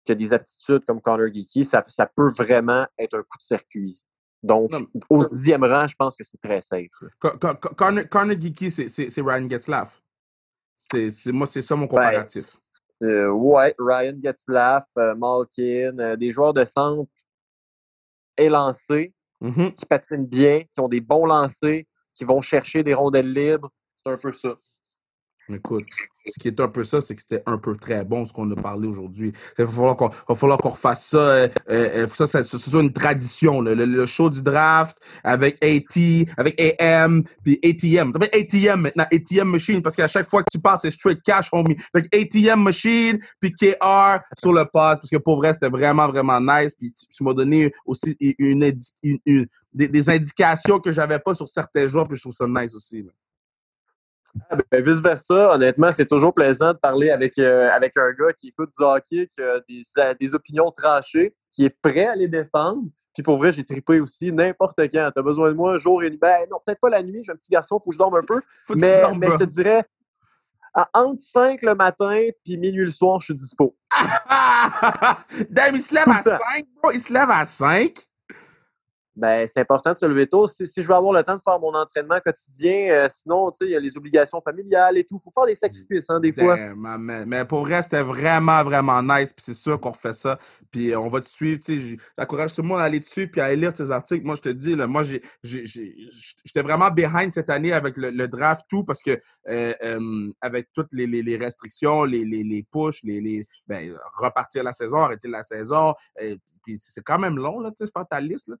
[0.05, 3.43] qui a des aptitudes comme Connor Geeky, ça, ça peut vraiment être un coup de
[3.43, 4.01] circuit.
[4.41, 4.79] Donc, Non,
[5.09, 6.87] au dixième rang, je pense que c'est très safe.
[7.19, 10.01] Connor Geeky, c'est- Ryan Getzlaff.
[11.33, 12.55] Moi, c'est ça mon Ben, comparatif.
[13.03, 17.11] euh, ouais, Ryan Getzlaff, euh, Malkin, euh, des joueurs de centre
[18.37, 19.73] élancés, Mhm.
[19.73, 21.83] qui patinent bien, qui ont des bons lancers,
[22.13, 23.71] qui vont chercher des rondelles libres.
[23.95, 24.49] C'est un peu ça.
[25.49, 25.87] Écoute,
[26.27, 28.49] ce qui est un peu ça, c'est que c'était un peu très bon ce qu'on
[28.51, 29.33] a parlé aujourd'hui.
[29.57, 31.17] Il va falloir qu'on va refasse ça.
[31.17, 33.61] euh, euh, ça, ça, ça soit une tradition.
[33.61, 38.13] Le, le show du draft avec AT, avec AM, puis ATM.
[38.13, 41.21] Ça s'appelle ATM maintenant, ATM Machine, parce qu'à chaque fois que tu passes, c'est straight
[41.23, 41.75] cash, homie.
[41.95, 46.07] Fait que ATM Machine, puis KR sur le pod, parce que pour vrai, c'était vraiment,
[46.07, 46.75] vraiment nice.
[46.75, 48.71] Puis tu, tu m'as donné aussi une,
[49.03, 52.47] une- une- des, des indications que j'avais pas sur certains joueurs, puis je trouve ça
[52.47, 53.03] nice aussi.
[53.03, 53.11] là.
[54.49, 58.49] Ah, ben, vice-versa, honnêtement, c'est toujours plaisant de parler avec, euh, avec un gars qui
[58.49, 59.81] écoute du hockey, qui a des,
[60.19, 62.83] des opinions tranchées, qui est prêt à les défendre.
[63.13, 65.09] Puis pour vrai, j'ai trippé aussi n'importe quand.
[65.13, 66.19] T'as besoin de moi jour et nuit?
[66.21, 68.21] Ben non, peut-être pas la nuit, j'ai un petit garçon, faut que je dorme un
[68.21, 68.41] peu.
[68.65, 69.83] Faut Mais, dormes, mais je te dirais,
[70.77, 73.75] à entre 5 le matin puis minuit le soir, je suis dispo.
[75.49, 76.37] Damn, il se lève à le temps.
[76.55, 76.91] 5, bro.
[76.91, 78.06] Il se lève à 5.
[79.17, 80.47] Ben, c'est important de se lever tôt.
[80.47, 83.65] Si, je veux avoir le temps de faire mon entraînement quotidien, euh, sinon, tu sais,
[83.65, 85.17] il y a les obligations familiales et tout.
[85.17, 86.55] faut faire des sacrifices, hein, des fois.
[86.75, 87.25] Man.
[87.25, 89.33] Mais pour vrai, c'était vraiment, vraiment nice.
[89.33, 90.37] Puis c'est sûr qu'on refait ça.
[90.69, 91.59] Puis on va te suivre.
[91.59, 93.89] Tu sais, j'encourage tout le monde à aller te suivre puis à aller lire tes
[93.89, 94.23] articles.
[94.23, 95.01] Moi, je te dis, là, moi,
[95.41, 100.93] j'étais vraiment behind cette année avec le, draft, tout, parce que euh, euh, avec toutes
[100.93, 102.65] les, restrictions, les, les, les,
[103.03, 105.95] les, ben, repartir la saison, arrêter la saison.
[106.67, 108.55] Puis c'est quand même long, là, faire ta liste, là,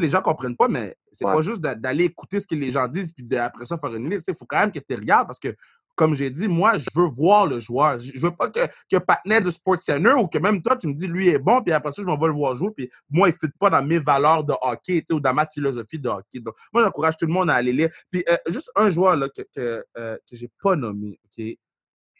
[0.00, 1.32] les gens comprennent pas, mais c'est Ouais.
[1.32, 4.08] pas juste d'a- d'aller écouter ce que les gens disent, puis après ça, faire une
[4.08, 4.28] liste.
[4.28, 5.52] Il faut quand même que tu regardes, parce que,
[5.96, 7.98] comme j'ai dit, moi, je veux voir le joueur.
[7.98, 11.08] Je veux pas que, que de Sports Center ou que même toi, tu me dis,
[11.08, 13.32] lui est bon, puis après ça, je m'en vais le voir jouer, puis moi, il
[13.32, 16.08] ne fit pas dans mes valeurs de hockey, tu sais, ou dans ma philosophie de
[16.08, 16.38] hockey.
[16.38, 17.90] Donc, moi, j'encourage tout le monde à aller lire.
[18.12, 21.44] Puis, euh, juste un joueur, là, que, que, euh, que j'ai pas nommé, OK,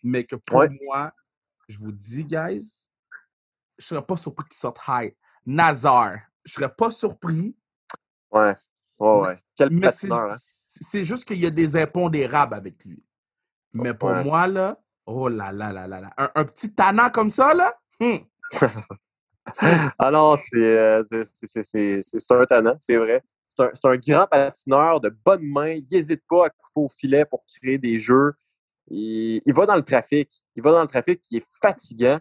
[0.03, 0.69] mais que pour Ouais.
[0.85, 1.13] moi,
[1.69, 2.88] je vous dis, guys,
[3.79, 5.15] je serais pas surpris qu'il sorte high.
[5.47, 6.17] Nazar.
[6.45, 7.57] Je serais pas surpris,
[8.31, 8.55] Ouais.
[8.99, 9.39] Ouais, ouais.
[9.57, 10.29] Quel mais c'est hein?
[10.31, 13.03] c'est juste qu'il y a des impondérables avec lui.
[13.73, 14.25] Mais pour Ouais.
[14.25, 16.11] moi, là, oh là là là là là.
[16.19, 18.21] Un, un petit tannant comme ça, là, hum,
[19.99, 23.23] Ah non, c'est euh, c'est- c'est- c'est- c'est- c'est un talent, c'est vrai.
[23.49, 25.71] C'est un, c'est un grand patineur de bonne main.
[25.71, 28.35] Il n'hésite pas à couper au filet pour créer des jeux.
[28.89, 30.31] Il, il va dans le trafic.
[30.55, 32.21] Il va dans le trafic qui est fatigant.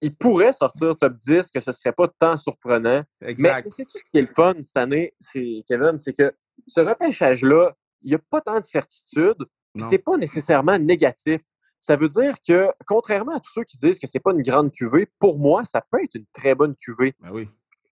[0.00, 3.02] Il pourrait sortir top 10, que ce ne serait pas tant surprenant.
[3.20, 3.68] Mais exact.
[3.70, 6.34] c'est tout ce qui est le fun cette année, c'est Kevin, c'est que
[6.66, 9.46] ce repêchage-là, il n'y a pas tant de certitude.
[9.74, 9.86] puis.
[9.88, 11.40] C'est pas nécessairement négatif.
[11.80, 14.72] Ça veut dire que, contrairement à tous ceux qui disent que c'est pas une grande
[14.72, 17.14] cuvée, pour moi, ça peut être une très bonne cuvée.
[17.20, 17.48] Ben oui.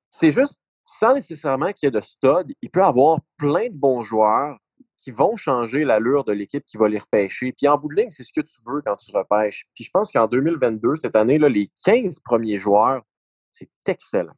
[0.08, 4.02] C'est juste, sans nécessairement qu'il y ait de stud, il peut avoir plein de bons
[4.02, 4.58] joueurs
[5.02, 7.52] qui vont changer l'allure de l'équipe qui va les repêcher.
[7.52, 9.64] Puis en bout de ligne, c'est ce que tu veux quand tu repêches.
[9.74, 13.02] Puis je pense qu'en 2022, cette année-là, les 15 premiers joueurs,
[13.50, 14.34] c'est excellent.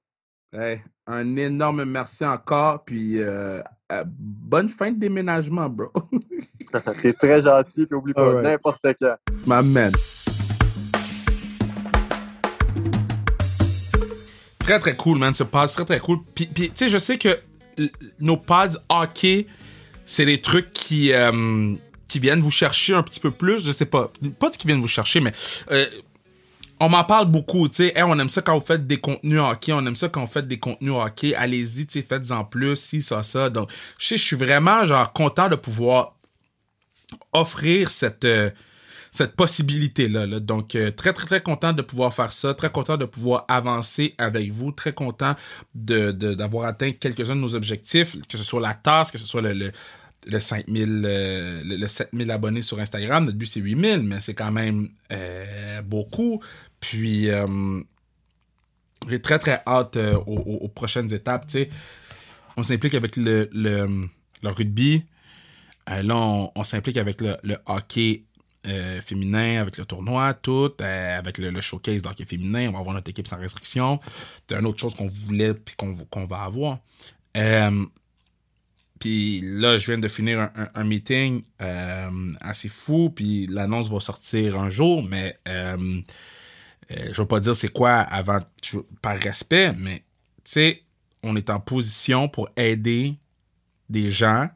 [0.52, 2.84] Hey, un énorme merci encore.
[2.84, 3.60] Puis euh,
[3.92, 5.90] euh, bonne fin de déménagement, bro.
[7.02, 8.44] T'es très gentil, puis oublie pas, Alright.
[8.44, 9.16] n'importe quand.
[9.46, 9.92] My man.
[14.60, 15.34] Très, très cool, man.
[15.34, 16.20] Ce c'est très, très cool.
[16.34, 17.38] Puis, puis, tu sais, je sais que
[18.18, 19.46] nos pods hockey,
[20.06, 21.74] c'est des trucs qui, euh,
[22.08, 23.64] qui viennent vous chercher un petit peu plus.
[23.64, 24.12] Je sais pas.
[24.38, 25.32] Pas de qui viennent vous chercher, mais
[25.70, 25.86] euh,
[26.80, 27.68] on m'en parle beaucoup.
[27.68, 29.72] Tu sais, Hey, on aime ça quand vous faites des contenus hockey.
[29.72, 31.34] On aime ça quand vous faites des contenus hockey.
[31.34, 33.50] Allez-y, tu sais, faites-en plus, si, ça, ça.
[33.50, 36.14] Donc, je je suis vraiment, genre, content de pouvoir
[37.32, 38.24] offrir cette.
[38.24, 38.50] euh,
[39.14, 40.26] cette possibilité-là.
[40.26, 40.40] là.
[40.40, 44.12] Donc, euh, très, très, très content de pouvoir faire ça, très content de pouvoir avancer
[44.18, 45.36] avec vous, très content
[45.76, 49.24] de, de- d'avoir atteint quelques-uns de nos objectifs, que ce soit la tasse, que ce
[49.24, 49.70] soit le, le,
[50.26, 53.24] le 5000, euh, le, le 7000 abonnés sur Instagram.
[53.24, 56.42] Notre but, c'est 8000, mais c'est quand même euh, beaucoup.
[56.80, 57.46] Puis, euh,
[59.08, 59.96] j'ai très, très hâte
[60.26, 61.46] aux, prochaines étapes.
[62.56, 64.08] On s'implique avec le, le,
[64.42, 65.04] le rugby.
[65.86, 68.24] Là, on, on s'implique avec le hockey
[68.66, 72.68] euh, féminin, avec le tournoi, tout, euh, avec le, le showcase d'hockey féminin.
[72.68, 74.00] On va avoir notre équipe sans restriction.
[74.48, 76.78] C'est une autre chose qu'on voulait puis qu'on va avoir.
[77.36, 77.84] Euh,
[78.98, 81.42] puis là, je viens de finir un, meeting
[82.40, 86.02] assez fou, puis l'annonce va sortir un jour, mais je
[87.20, 88.38] vais pas dire c'est quoi avant,
[89.02, 89.98] par respect, mais
[90.44, 90.82] tu sais,
[91.22, 93.16] on est en position pour aider
[93.90, 94.48] des gens,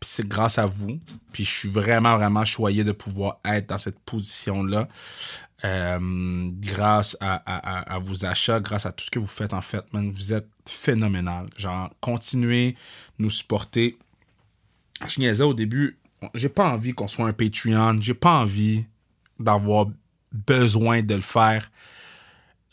[0.00, 1.00] c'est grâce à vous.
[1.32, 4.88] Puis je suis vraiment, vraiment choyé de pouvoir être dans cette position-là.
[5.64, 9.84] euh, grâce à, à- vos achats, grâce à tout ce que vous faites en fait,
[9.92, 11.46] man, vous êtes phénoménal.
[11.56, 12.76] Genre, continuez
[13.18, 13.98] nous supporter.
[15.06, 15.98] Je niaisais au début,
[16.34, 18.84] j'ai pas envie qu'on soit un Patreon, j'ai pas envie
[19.40, 19.86] d'avoir
[20.32, 21.70] besoin de le faire.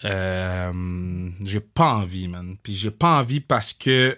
[0.04, 2.58] Euh, j'ai pas envie, man.
[2.62, 4.18] Puis j'ai pas envie parce que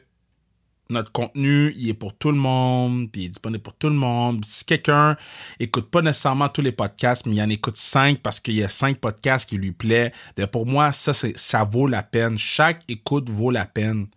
[0.90, 3.96] notre contenu, il est pour tout le monde, puis il est disponible pour tout le
[3.96, 4.44] monde.
[4.46, 5.18] Si quelqu'un
[5.60, 8.70] écoute pas nécessairement tous les podcasts, mais il en écoute cinq parce qu'il y a
[8.70, 12.38] cinq podcasts qui lui plaît, ben pour moi, ça, ça vaut la peine.
[12.38, 14.08] Chaque écoute vaut la peine.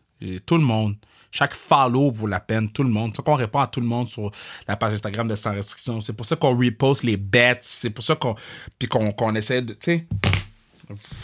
[0.46, 0.96] Tout le monde.
[1.32, 3.12] Chaque follow vaut la peine, tout le monde.
[3.14, 4.30] C'est pour ça qu'on répond à tout le monde sur
[4.66, 6.00] la page Instagram de Sans Restriction.
[6.00, 7.60] C'est pour ça qu'on repost les bets.
[7.62, 8.34] C'est pour ça qu'on,
[8.78, 10.06] puis qu'on, essaie de, tu sais,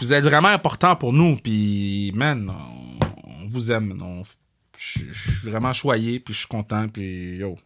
[0.01, 1.37] vous êtes vraiment important pour nous.
[1.37, 4.01] Puis, man, on, on vous aime.
[4.01, 4.23] on-
[4.79, 6.89] je suis vraiment choyé, puis je suis content.
[6.89, 7.57] Puis, yo,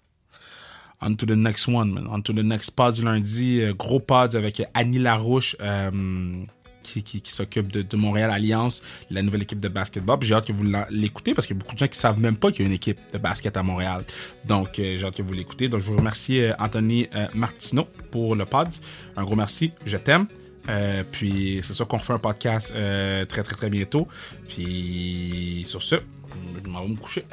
[1.00, 2.06] on to the next one, man.
[2.10, 3.60] On to the next pod du lundi.
[3.60, 5.56] Euh, gros pod avec Annie Larouche.
[5.60, 6.44] euh,
[6.82, 10.18] qui, s'occupe de, Montréal Alliance, la nouvelle équipe de basketball.
[10.22, 12.36] J'ai hâte que vous l'écoutez parce qu'il y a beaucoup de gens qui savent même
[12.36, 14.02] pas qu'il y a une équipe de basket à Montréal.
[14.44, 15.68] Donc, euh, j'ai hâte que vous l'écoutez.
[15.68, 18.68] Donc, je vous remercie Anthony Martineau pour le pod.
[19.16, 19.72] Un gros merci.
[19.84, 20.26] Je t'aime.
[21.12, 24.08] Puis, c'est sûr qu'on refait un podcast très, très, très bientôt.
[24.48, 25.96] Puis, sur ce,
[26.62, 27.24] je m'en vais me coucher.